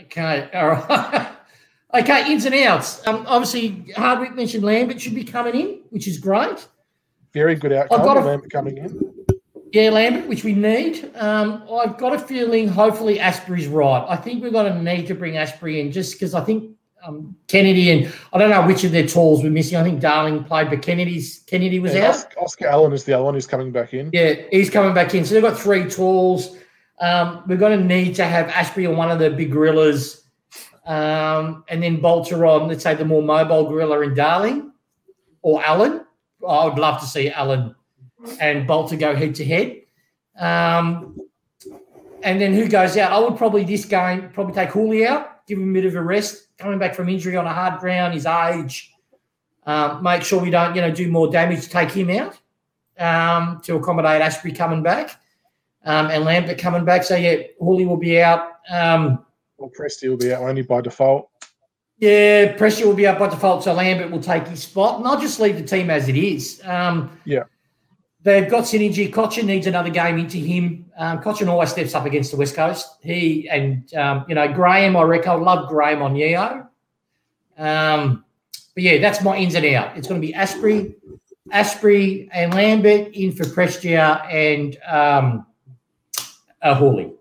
[0.00, 0.48] okay.
[0.52, 1.28] All right.
[1.94, 3.06] okay, ins and outs.
[3.06, 6.66] Um, obviously, Hardwick mentioned Lambert should be coming in, which is great.
[7.32, 8.00] Very good outcome.
[8.00, 9.14] I've got Lambert coming in.
[9.72, 11.10] Yeah, Lambert, which we need.
[11.14, 14.04] Um, I've got a feeling hopefully Astbury's right.
[14.08, 17.36] I think we're going to need to bring Astbury in just because I think um,
[17.46, 19.76] Kennedy and I don't know which of their tools we're missing.
[19.76, 22.36] I think Darling played, but Kennedy's Kennedy was yeah, out.
[22.36, 24.10] Oscar Allen is the other one who's coming back in.
[24.12, 25.24] Yeah, he's coming back in.
[25.24, 26.56] So they've got three tools.
[27.00, 30.24] Um, we're going to need to have Astbury on one of the big gorillas,
[30.84, 34.72] um, and then Balta on, let's say, the more mobile gorilla in Darling
[35.42, 36.04] or Allen.
[36.46, 37.74] I would love to see Allen
[38.40, 39.82] and Balta go head to head.
[40.38, 41.20] Um,
[42.22, 43.12] and then who goes out?
[43.12, 46.02] I would probably this game probably take Houli out, give him a bit of a
[46.02, 48.92] rest, coming back from injury on a hard ground, his age.
[49.66, 51.68] Um, make sure we don't, you know, do more damage.
[51.68, 52.38] Take him out
[52.98, 55.20] um, to accommodate Astbury coming back
[55.84, 57.04] um, and Lambert coming back.
[57.04, 58.48] So yeah, Houli will be out.
[58.70, 59.24] Um,
[59.58, 61.29] well, Presty will be out only by default.
[62.00, 63.64] Yeah, Presty will be up by default.
[63.64, 66.60] So Lambert will take his spot, and I'll just leave the team as it is.
[66.64, 67.44] Um, yeah.
[68.22, 69.12] They've got synergy.
[69.12, 70.86] Cotchin needs another game into him.
[70.96, 72.86] Um, Cotchin always steps up against the West Coast.
[73.02, 76.66] He and um, you know Graham, I reckon I love Graham on Yeo.
[77.58, 78.24] Um,
[78.74, 79.96] but yeah, that's my ins and out.
[79.96, 80.94] It's going to be Astbury,
[81.52, 85.46] Astbury and Lambert in for Prestia and um,
[86.62, 87.12] uh, Houli.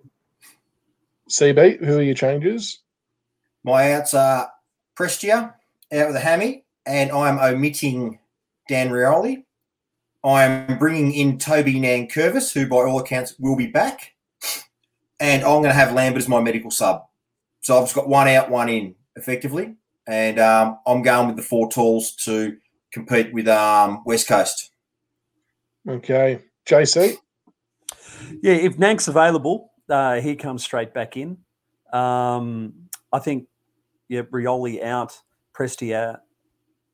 [1.29, 2.79] CB, who are your changes?
[3.63, 4.49] My outs are
[4.99, 5.53] Prestia
[5.93, 8.19] out with a hammy, and I'm omitting
[8.67, 9.45] Dan Rioli.
[10.25, 14.13] I'm bringing in Toby Nankervis, who by all accounts will be back.
[15.21, 17.05] And I'm going to have Lambert as my medical sub.
[17.61, 19.75] So I've just got one out, one in, effectively.
[20.05, 22.57] And um, I'm going with the four tools to
[22.91, 24.71] compete with um, West Coast.
[25.87, 26.41] Okay.
[26.67, 27.17] JC?
[28.41, 31.37] Yeah, if Nank's available, uh, he comes straight back in.
[31.93, 32.73] Um,
[33.13, 33.47] I think,
[34.09, 35.17] yeah, Rioli out,
[35.53, 36.21] Presti out,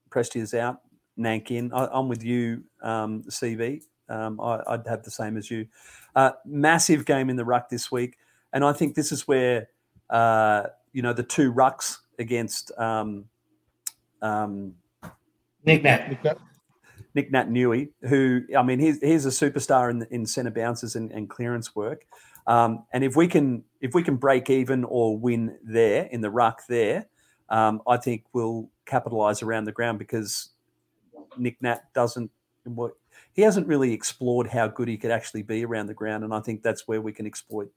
[0.10, 0.82] Presti is out,
[1.18, 1.74] Nank in.
[1.74, 3.82] I, am with you, um, CB.
[4.08, 5.66] Um, I, would have the same as you.
[6.16, 8.18] Uh, massive game in the ruck this week,
[8.54, 9.70] and I think this is where
[10.10, 10.64] uh,
[10.94, 13.26] you know the two rucks against um,
[14.22, 14.76] um,
[15.64, 16.10] Nick Nat.
[16.10, 16.38] Nick Nat.
[17.16, 21.30] Nick Naitanui, who I mean, he's he's a superstar in in centre bounces and, and
[21.30, 22.06] clearance work.
[22.46, 26.30] Um, and if we can if we can break even or win there in the
[26.30, 27.08] ruck there,
[27.50, 30.50] um, I think we'll capitalise around the ground because
[31.38, 32.32] Nick Nat doesn't
[32.66, 32.98] work
[33.36, 36.40] he hasn't really explored how good he could actually be around the ground, and I
[36.40, 37.70] think that's where we can exploit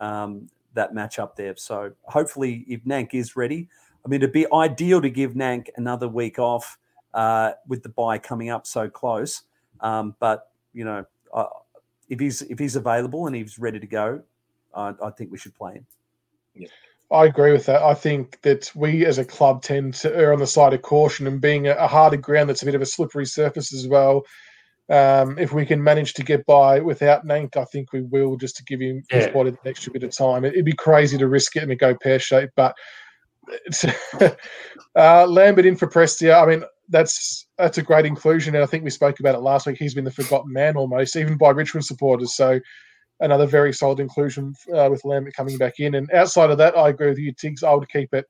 [0.00, 1.54] um, that match up there.
[1.56, 3.68] So hopefully, if Nank is ready,
[4.04, 6.78] I mean, it'd be ideal to give Nank another week off
[7.14, 9.44] uh, with the buy coming up so close.
[9.80, 11.46] Um, but you know, uh,
[12.08, 14.20] if he's if he's available and he's ready to go,
[14.74, 15.86] I, I think we should play him.
[16.54, 16.68] Yeah.
[17.10, 17.82] I agree with that.
[17.82, 21.26] I think that we as a club tend to err on the side of caution
[21.26, 24.22] and being a, a harder ground that's a bit of a slippery surface as well.
[24.90, 28.56] Um, if we can manage to get by without Nank, I think we will just
[28.56, 29.18] to give him yeah.
[29.18, 30.44] his body an extra bit of time.
[30.44, 32.74] It, would be crazy to risk it and go pear shaped, but
[34.96, 36.42] uh, Lambert in for Prestia.
[36.42, 39.66] I mean, that's that's a great inclusion, and I think we spoke about it last
[39.66, 39.78] week.
[39.78, 42.34] He's been the forgotten man almost, even by Richmond supporters.
[42.34, 42.60] So
[43.20, 45.94] another very solid inclusion uh, with Lambert coming back in.
[45.94, 47.62] And outside of that, I agree with you, Tiggs.
[47.62, 48.26] I would keep it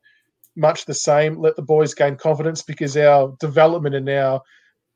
[0.57, 1.41] much the same.
[1.41, 4.41] Let the boys gain confidence because our development and our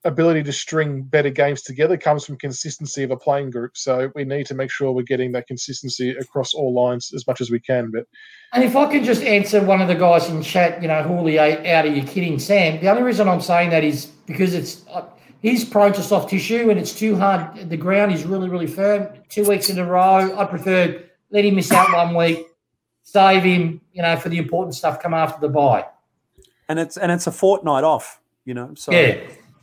[0.05, 3.76] ability to string better games together comes from consistency of a playing group.
[3.76, 7.41] So we need to make sure we're getting that consistency across all lines as much
[7.41, 7.91] as we can.
[7.91, 8.05] But
[8.53, 11.39] and if I can just answer one of the guys in chat, you know, Houli,
[11.66, 12.80] out of your kidding, Sam.
[12.80, 14.84] The only reason I'm saying that is because it's
[15.43, 17.68] he's prone to soft tissue and it's too hard.
[17.68, 19.09] The ground is really, really firm.
[19.28, 22.47] Two weeks in a row, I prefer let him miss out one week,
[23.03, 25.01] save him, you know, for the important stuff.
[25.01, 25.86] Come after the buy.
[26.68, 28.74] And it's and it's a fortnight off, you know.
[28.74, 29.18] So yeah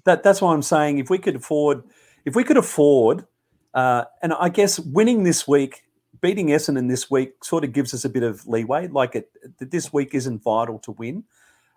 [0.06, 1.84] that that's why I'm saying if we could afford,
[2.24, 3.26] if we could afford,
[3.74, 5.84] uh, and I guess winning this week,
[6.22, 8.88] beating Essendon this week, sort of gives us a bit of leeway.
[8.88, 11.26] Like it, this week isn't vital to win.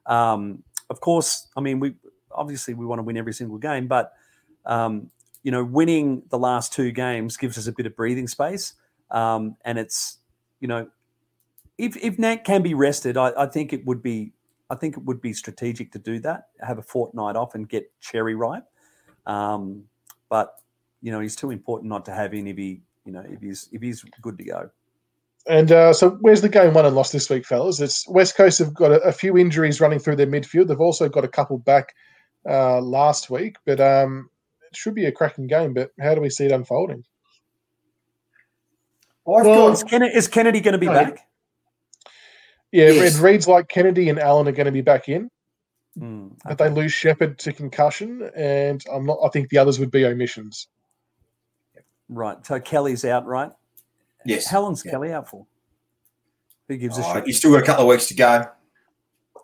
[0.06, 1.94] Um, of course, I mean we
[2.30, 4.12] obviously we want to win every single game, but
[4.66, 5.10] um,
[5.42, 8.74] you know, winning the last two games gives us a bit of breathing space,
[9.10, 10.18] um, and it's
[10.60, 10.88] you know,
[11.78, 14.32] if if Nat can be rested, I, I think it would be
[14.70, 17.90] I think it would be strategic to do that, have a fortnight off and get
[18.00, 18.64] Cherry ripe.
[19.26, 19.84] Um,
[20.28, 20.54] but
[21.00, 23.68] you know, he's too important not to have in if he, you know, if he's
[23.72, 24.70] if he's good to go.
[25.46, 27.80] And uh, so, where's the game won and lost this week, fellas?
[27.80, 30.68] It's West Coast have got a, a, few injuries running through their midfield.
[30.68, 31.94] They've also got a couple back
[32.48, 34.28] uh, last week, but um,
[34.70, 35.74] it should be a cracking game.
[35.74, 37.04] But how do we see it unfolding?
[39.24, 41.26] Well, is, Kennedy, is Kennedy going to be back?
[42.72, 43.18] Yeah, yes.
[43.18, 45.30] it reads like Kennedy and Allen are going to be back in.
[45.98, 46.36] mm, okay.
[46.46, 49.18] but they lose Sheppard to concussion, and I'm not.
[49.22, 50.68] I think the others would be omissions.
[52.08, 52.44] Right.
[52.44, 53.50] So Kelly's out, right?
[54.24, 54.48] Yes.
[54.48, 54.92] How long's yeah.
[54.92, 55.46] Kelly out for?
[56.68, 57.26] Who gives oh, a shit?
[57.26, 58.44] He's still got a couple of weeks to go.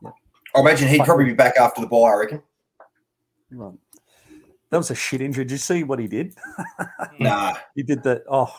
[0.03, 0.11] Yeah.
[0.57, 1.99] I imagine he'd probably be back after the bye.
[1.99, 2.43] I reckon.
[3.55, 3.75] Right.
[4.71, 5.45] That was a shit injury.
[5.45, 6.35] Did you see what he did?
[7.21, 7.55] nah.
[7.75, 8.53] he did the oh,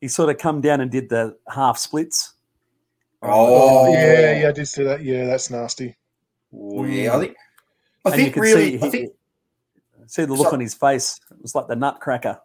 [0.00, 2.34] he sort of come down and did the half splits.
[3.22, 5.02] Oh, oh yeah, yeah, I did see that.
[5.02, 5.96] Yeah, that's nasty.
[6.52, 7.36] Oh yeah, I think.
[8.04, 8.78] I and think really.
[8.78, 9.12] See, I think.
[10.06, 11.18] See the look on his face.
[11.30, 12.38] It was like the nutcracker.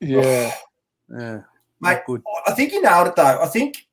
[0.00, 0.54] Yeah.
[1.10, 1.40] yeah.
[1.80, 2.22] Mate, good.
[2.46, 3.42] I think you nailed it though.
[3.42, 3.86] I think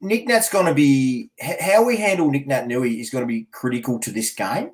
[0.00, 1.30] Nick Nat's going to be
[1.60, 4.72] how we handle Nick Nat Nui is going to be critical to this game.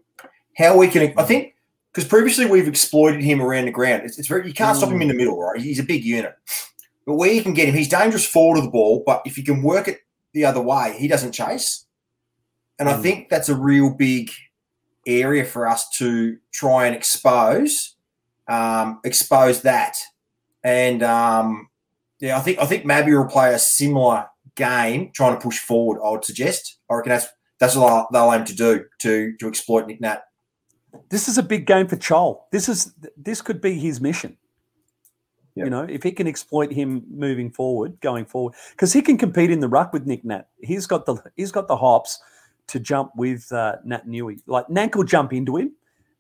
[0.57, 1.55] How we can, I think,
[1.93, 4.03] because previously we've exploited him around the ground.
[4.05, 4.79] It's, it's very you can't mm.
[4.79, 5.61] stop him in the middle, right?
[5.61, 6.35] He's a big unit,
[7.07, 9.03] but where you can get him, he's dangerous forward of the ball.
[9.05, 10.01] But if you can work it
[10.33, 11.87] the other way, he doesn't chase.
[12.79, 12.93] And mm.
[12.93, 14.31] I think that's a real big
[15.07, 17.97] area for us to try and expose,
[18.49, 19.97] um, expose that.
[20.63, 21.69] And um,
[22.21, 26.01] yeah, I think I think Mabby will play a similar game, trying to push forward.
[26.05, 26.79] I would suggest.
[26.91, 27.29] I reckon that's
[27.59, 30.23] that's what they'll aim to do to to exploit Nick Nat.
[31.09, 32.41] This is a big game for Chol.
[32.51, 34.37] This is this could be his mission.
[35.57, 35.65] Yep.
[35.65, 39.51] You know, if he can exploit him moving forward, going forward, because he can compete
[39.51, 40.49] in the ruck with Nick Nat.
[40.61, 42.21] He's got the he's got the hops
[42.69, 44.41] to jump with uh, Naitanui.
[44.47, 45.73] Like Nank will jump into him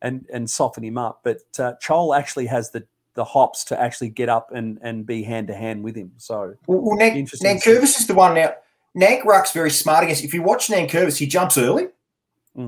[0.03, 4.09] and and soften him up, but uh, Chol actually has the the hops to actually
[4.09, 6.13] get up and, and be hand to hand with him.
[6.17, 8.55] So, well, well Nankervis is the one now.
[8.97, 10.25] Nank Ruck's very smart against.
[10.25, 11.89] If you watch Nankervis, he jumps early,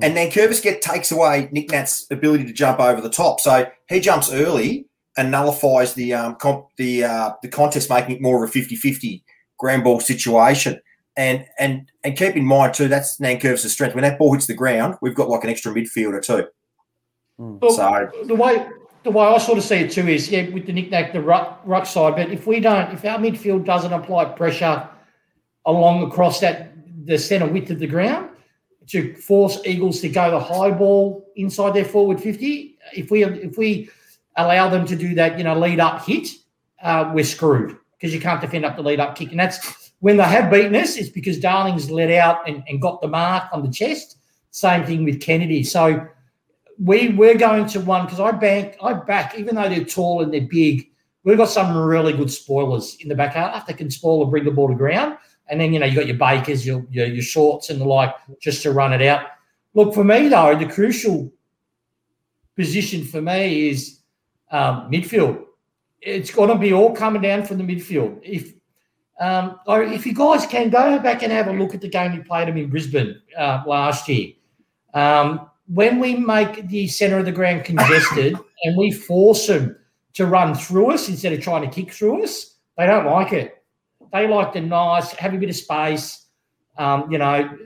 [0.01, 0.05] mm.
[0.05, 3.41] and Nankervis get takes away Nick Nat's ability to jump over the top.
[3.41, 4.87] So he jumps early
[5.17, 9.23] and nullifies the um comp, the uh, the contest, making it more of a 50-50
[9.59, 10.81] ground ball situation.
[11.17, 13.95] And and and keep in mind too, that's Nankervis' strength.
[13.95, 16.47] When that ball hits the ground, we've got like an extra midfielder too.
[17.39, 17.73] Mm.
[17.73, 18.67] So the way
[19.05, 21.61] the way I sort of see it too is yeah, with the knick-knack, the ruck,
[21.65, 22.17] ruck side.
[22.17, 24.89] But if we don't, if our midfield doesn't apply pressure
[25.67, 26.73] along across that
[27.05, 28.29] the centre width of the ground
[28.89, 33.57] to force Eagles to go the high ball inside their forward fifty, if we if
[33.57, 33.89] we
[34.37, 36.29] allow them to do that, you know, lead up hit,
[36.83, 40.17] uh, we're screwed because you can't defend up the lead up kick, and that's when
[40.17, 40.97] they have beaten us.
[40.97, 44.19] It's because Darling's let out and, and got the mark on the chest.
[44.51, 45.63] Same thing with Kennedy.
[45.63, 46.07] So
[46.83, 50.33] we we're going to one because I bank I back even though they're tall and
[50.33, 50.89] they're big.
[51.25, 54.45] We've got some really good spoilers in the back half that can spoil and bring
[54.45, 55.19] the ball to ground.
[55.49, 58.15] And then you know you got your bakers, your, your your shorts and the like,
[58.41, 59.27] just to run it out.
[59.75, 61.33] Look for me though, the crucial
[62.57, 64.01] position for me is
[64.51, 65.45] um, midfield.
[66.01, 68.21] It's going to be all coming down from the midfield.
[68.23, 68.55] If
[69.21, 72.23] um, if you guys can go back and have a look at the game we
[72.23, 74.33] played them in Brisbane uh, last year.
[74.95, 79.77] Um, when we make the center of the ground congested and we force them
[80.15, 83.62] to run through us instead of trying to kick through us, they don't like it.
[84.13, 86.27] They like the nice, have a bit of space,
[86.79, 87.57] um, you know,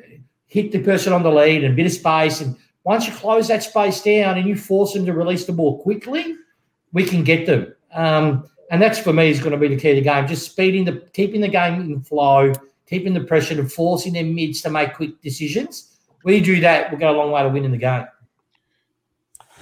[0.47, 2.41] hit the person on the lead and a bit of space.
[2.41, 5.83] And once you close that space down and you force them to release the ball
[5.83, 6.37] quickly,
[6.93, 7.75] we can get them.
[7.93, 10.27] Um, and that's for me is going to be the key to the game.
[10.27, 12.53] Just speeding the, keeping the game in flow,
[12.87, 16.99] keeping the pressure and forcing their mids to make quick decisions we do that, we'll
[16.99, 18.05] go a long way to winning the game.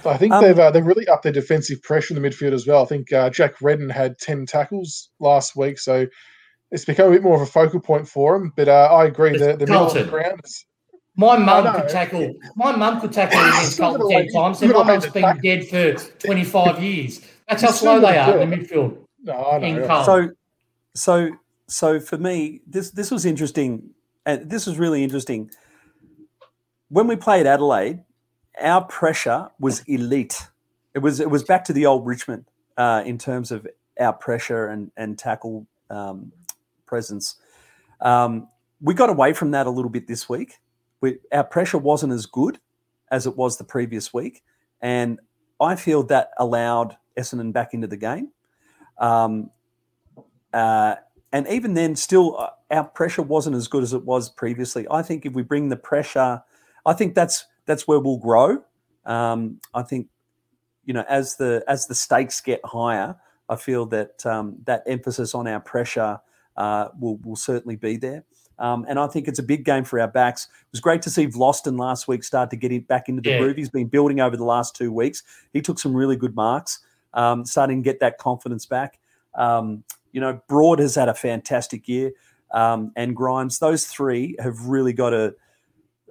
[0.03, 2.67] I think um, they've uh, they've really upped their defensive pressure in the midfield as
[2.67, 2.83] well.
[2.83, 6.05] I think uh, Jack Redden had ten tackles last week, so
[6.75, 8.53] it's become a bit more of a focal point for him.
[8.55, 10.65] But uh, I agree that the middle of the ground is.
[11.17, 12.33] My mum could tackle.
[12.55, 16.43] My mum could tackle against Colton ten times, and my mum's been dead for twenty
[16.43, 17.21] five years.
[17.47, 18.97] That's how slow they are in the midfield.
[19.23, 20.03] No, I know.
[20.03, 20.29] So,
[20.93, 21.29] so,
[21.67, 23.91] so for me, this this was interesting,
[24.25, 25.49] and this was really interesting
[26.89, 28.03] when we played Adelaide,
[28.61, 30.47] our pressure was elite.
[30.93, 32.45] It was it was back to the old Richmond
[32.77, 33.67] uh, in terms of
[33.99, 36.31] our pressure and and tackle um,
[36.85, 37.35] presence.
[38.01, 38.47] Um,
[38.81, 40.59] we got away from that a little bit this week.
[41.01, 42.59] We, our pressure wasn't as good
[43.11, 44.43] as it was the previous week,
[44.81, 45.19] and
[45.59, 48.31] I feel that allowed Essendon back into the game.
[48.97, 49.51] Um,
[50.53, 50.95] uh,
[51.31, 54.87] and even then, still, uh, our pressure wasn't as good as it was previously.
[54.89, 56.41] I think if we bring the pressure
[56.85, 58.63] I think that's that's where we'll grow.
[59.05, 60.07] Um, I think
[60.85, 63.15] you know as the as the stakes get higher,
[63.49, 66.19] I feel that um, that emphasis on our pressure
[66.57, 68.23] uh, will will certainly be there.
[68.57, 70.45] Um, and I think it's a big game for our backs.
[70.45, 73.31] It was great to see Vlastuin last week start to get in, back into the
[73.31, 73.39] yeah.
[73.39, 73.57] groove.
[73.57, 75.23] He's been building over the last two weeks.
[75.51, 76.79] He took some really good marks,
[77.13, 78.97] um, starting to get that confidence back.
[79.33, 79.83] Um,
[80.13, 82.13] you know, Broad has had a fantastic year,
[82.51, 83.59] um, and Grimes.
[83.59, 85.35] Those three have really got to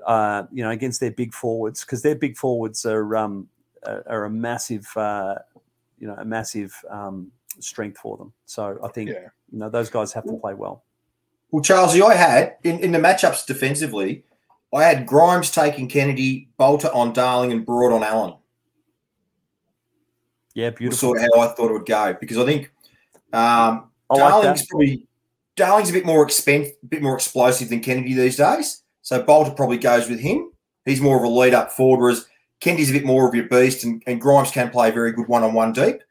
[0.07, 3.49] uh, you know, against their big forwards because their big forwards are um,
[3.85, 5.37] are a massive, uh,
[5.99, 8.33] you know, a massive um, strength for them.
[8.47, 9.29] So I think yeah.
[9.55, 10.83] You know those guys have to play well.
[11.53, 14.25] Well, Charles, I had in, in the matchups defensively,
[14.75, 18.35] I had Grimes taking Kennedy, Balta on Darling, and Broad on Allen.
[20.55, 20.99] Yeah, beautiful.
[20.99, 22.73] Sort of how I thought it would go because I think
[23.33, 25.07] um, I Darling's like probably
[25.55, 28.83] Darling's a bit more expensive, a bit more explosive than Kennedy these days.
[29.03, 30.51] So Balta probably goes with him.
[30.85, 32.27] He's more of a lead up forward, whereas
[32.59, 35.45] Kennedy's a bit more of your beast, and, and Grimes can play very good one
[35.45, 36.03] on one deep.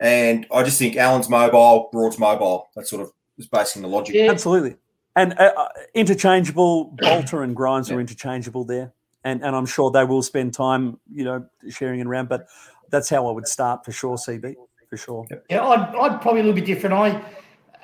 [0.00, 2.68] And I just think Allen's mobile, Broad's mobile.
[2.76, 4.14] That sort of is basing the logic.
[4.14, 4.30] Yeah.
[4.30, 4.76] Absolutely.
[5.14, 7.96] And uh, uh interchangeable, Balta and Grimes yeah.
[7.96, 8.92] are interchangeable there.
[9.24, 12.28] And, and I'm sure they will spend time, you know, sharing it around.
[12.28, 12.46] But
[12.90, 14.54] that's how I would start for sure, CB,
[14.88, 15.26] for sure.
[15.50, 16.94] Yeah, I'd, I'd probably a little bit different.
[16.94, 17.20] I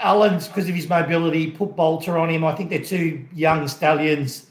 [0.02, 2.44] Allen's because of his mobility, put Balta on him.
[2.44, 4.46] I think they're two young stallions,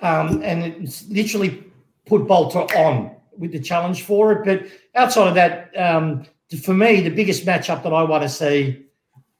[0.00, 1.64] um, and it's literally
[2.06, 4.44] put Balta on with the challenge for it.
[4.44, 6.24] But outside of that, um,
[6.62, 8.84] for me, the biggest matchup that I want to see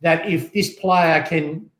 [0.01, 1.71] that if this player can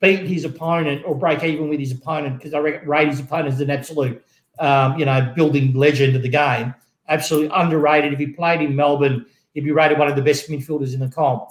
[0.00, 3.60] beat his opponent or break even with his opponent, because I rate his opponent as
[3.60, 4.24] an absolute,
[4.58, 6.74] um, you know, building legend of the game,
[7.08, 8.12] absolutely underrated.
[8.12, 11.08] If he played in Melbourne, he'd be rated one of the best midfielders in the
[11.08, 11.50] comp.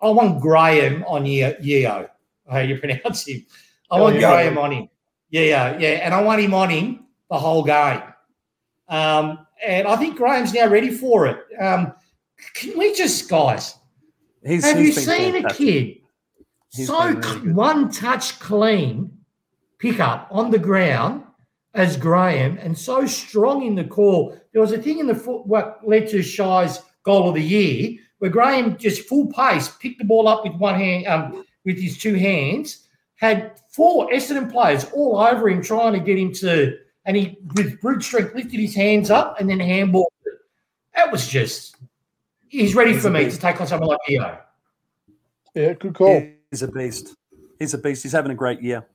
[0.00, 2.08] I want Graham on Yeo,
[2.48, 3.46] how you pronounce him.
[3.90, 4.88] I want oh, Graham on him.
[5.30, 8.02] Yeah, yeah, and I want him on him the whole game.
[8.88, 11.38] Um, and I think Graham's now ready for it.
[11.60, 11.92] Um,
[12.54, 13.76] can we just, guys?
[14.44, 15.44] He's, have he's you seen fantastic.
[15.50, 15.98] a kid
[16.70, 19.10] he's so really one touch clean
[19.78, 21.24] pickup on the ground
[21.74, 24.38] as Graham and so strong in the call?
[24.52, 27.98] There was a thing in the foot what led to Shai's goal of the year
[28.18, 31.98] where Graham just full pace picked the ball up with one hand, um, with his
[31.98, 37.16] two hands, had four Essendon players all over him trying to get him to, and
[37.16, 40.34] he with brute strength lifted his hands up and then handballed it.
[40.94, 41.75] That was just,
[42.48, 43.36] he's ready he's for me beast.
[43.36, 44.38] to take on someone like Yeo.
[45.54, 46.22] Yeah, good call.
[46.50, 47.14] He's a beast.
[47.58, 48.02] He's a beast.
[48.02, 48.86] He's having a great year,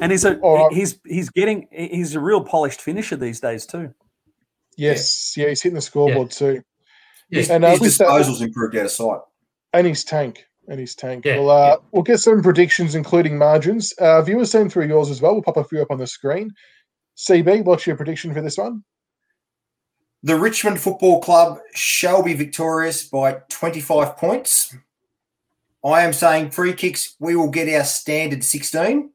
[0.00, 0.72] and he's a right.
[0.72, 3.94] he's he's getting he's a real polished finisher these days too.
[4.76, 6.38] Yes, yeah, yeah he's hitting the scoreboard yeah.
[6.38, 6.62] too.
[7.30, 9.20] His, and uh, his disposals improved out of sight.
[9.72, 10.46] And his tank.
[10.68, 11.24] And his tank.
[11.24, 11.76] Yeah, we'll, uh, yeah.
[11.92, 13.92] we'll get some predictions, including margins.
[13.92, 15.32] Uh, viewers, send through yours as well.
[15.32, 16.50] We'll pop a few up on the screen.
[17.16, 18.84] CB, what's your prediction for this one?
[20.22, 24.74] The Richmond Football Club shall be victorious by 25 points.
[25.84, 29.10] I am saying free kicks, we will get our standard 16.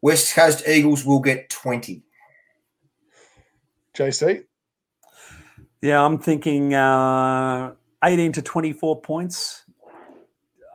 [0.00, 2.02] West Coast Eagles will get 20.
[3.96, 4.44] JC?
[5.82, 7.72] Yeah, I'm thinking uh,
[8.04, 9.64] 18 to 24 points.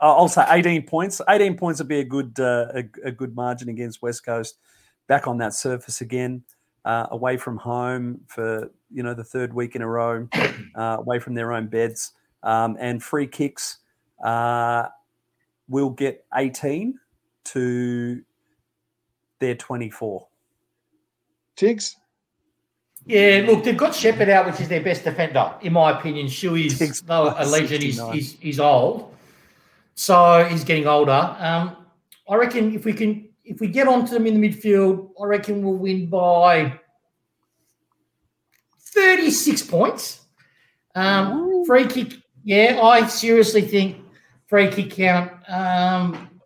[0.02, 1.22] I'll say 18 points.
[1.28, 4.58] 18 points would be a good uh, a, a, good margin against West Coast.
[5.08, 6.44] Back on that surface again,
[6.86, 10.28] uh, away from home for you know the third week in a row,
[10.76, 12.14] uh, away from their own beds,
[12.44, 13.80] um, and free kicks.
[14.24, 14.88] Uh,
[15.68, 17.00] will get 18
[17.44, 18.22] to
[19.40, 20.28] their 24.
[21.56, 21.98] Tiggs.
[23.06, 26.28] Yeah, look, they've got Sheppard out, which is their best defender, in my opinion.
[26.28, 29.14] Shuey's, though a legend, he's, he's, he's old.
[29.94, 31.36] So he's getting older.
[31.40, 31.78] Um,
[32.28, 35.62] I reckon if we can, if we get onto them in the midfield, I reckon
[35.62, 36.80] we'll win by
[38.80, 40.22] 36 points.
[40.96, 43.98] Um, free kick, yeah, I seriously think
[44.48, 45.32] free kick count.
[45.48, 46.42] Um,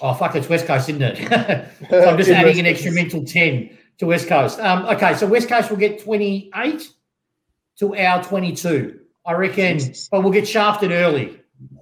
[0.00, 1.18] oh, fuck, it's West Coast, isn't it?
[1.90, 4.58] so I'm just adding an extra mental 10 to West Coast.
[4.58, 6.88] Um, okay, so West Coast will get 28
[7.78, 9.00] to our 22.
[9.24, 9.80] I reckon,
[10.10, 11.40] but we'll get shafted early.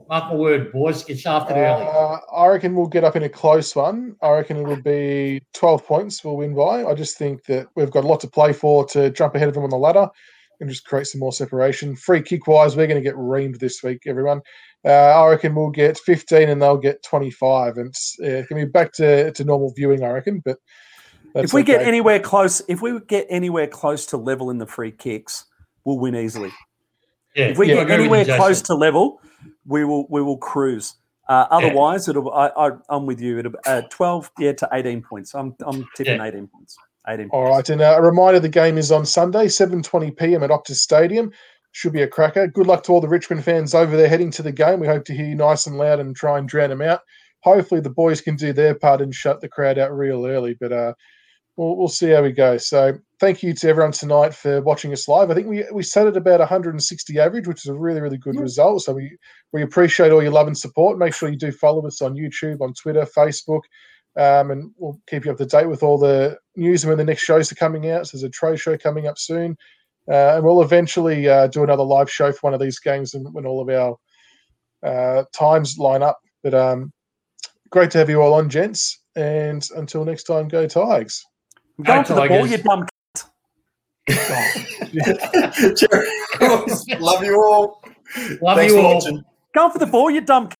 [0.08, 2.20] Mark my word, boys, get shafted uh, early.
[2.36, 4.16] I reckon we'll get up in a close one.
[4.22, 6.84] I reckon it'll be 12 points we'll win by.
[6.84, 9.54] I just think that we've got a lot to play for to jump ahead of
[9.54, 10.08] them on the ladder
[10.60, 11.96] and just create some more separation.
[11.96, 14.42] Free kick wise, we're going to get reamed this week, everyone.
[14.84, 17.78] Uh, I reckon we'll get 15 and they'll get 25.
[17.78, 20.42] And it's, uh, going to be back to, to normal viewing, I reckon.
[20.44, 20.58] But
[21.34, 21.72] if we okay.
[21.72, 25.46] get anywhere close, if we get anywhere close to level in the free kicks,
[25.84, 26.52] we'll win easily.
[27.34, 29.20] Yeah, if we yeah, get anywhere close to level,
[29.66, 30.94] we will we will cruise.
[31.28, 32.32] Uh, otherwise, it'll.
[32.32, 33.38] I, am with you.
[33.38, 35.34] It'll uh, twelve, yeah, to eighteen points.
[35.34, 36.26] I'm I'm tipping yeah.
[36.26, 36.76] eighteen points.
[37.08, 37.30] Eighteen.
[37.30, 37.70] All points.
[37.70, 40.42] right, and uh, a reminder: the game is on Sunday, seven twenty p.m.
[40.42, 41.32] at Optus Stadium.
[41.72, 42.46] Should be a cracker.
[42.46, 44.80] Good luck to all the Richmond fans over there heading to the game.
[44.80, 47.00] We hope to hear you nice and loud and try and drown them out.
[47.40, 50.56] Hopefully, the boys can do their part and shut the crowd out real early.
[50.60, 50.94] But uh,
[51.56, 52.58] we'll, we'll see how we go.
[52.58, 55.30] So thank you to everyone tonight for watching us live.
[55.30, 58.38] I think we we sat at about 160 average, which is a really really good
[58.38, 58.82] result.
[58.82, 59.16] So we
[59.50, 60.98] we appreciate all your love and support.
[60.98, 63.62] Make sure you do follow us on YouTube, on Twitter, Facebook.
[64.14, 67.04] Um, and we'll keep you up to date with all the news and when the
[67.04, 68.06] next shows are coming out.
[68.06, 69.56] So there's a Tro show coming up soon.
[70.06, 73.46] Uh, and we'll eventually uh, do another live show for one of these games when
[73.46, 73.96] all of our
[74.86, 76.18] uh, times line up.
[76.42, 76.92] But um,
[77.70, 79.00] great to have you all on, gents.
[79.16, 81.24] And until next time, go Tigers.
[81.82, 82.86] Go to the ball, you dumb.
[87.00, 87.82] Love you all.
[88.42, 89.24] Love Thanks you all.
[89.54, 90.50] Go for the ball, you dumb.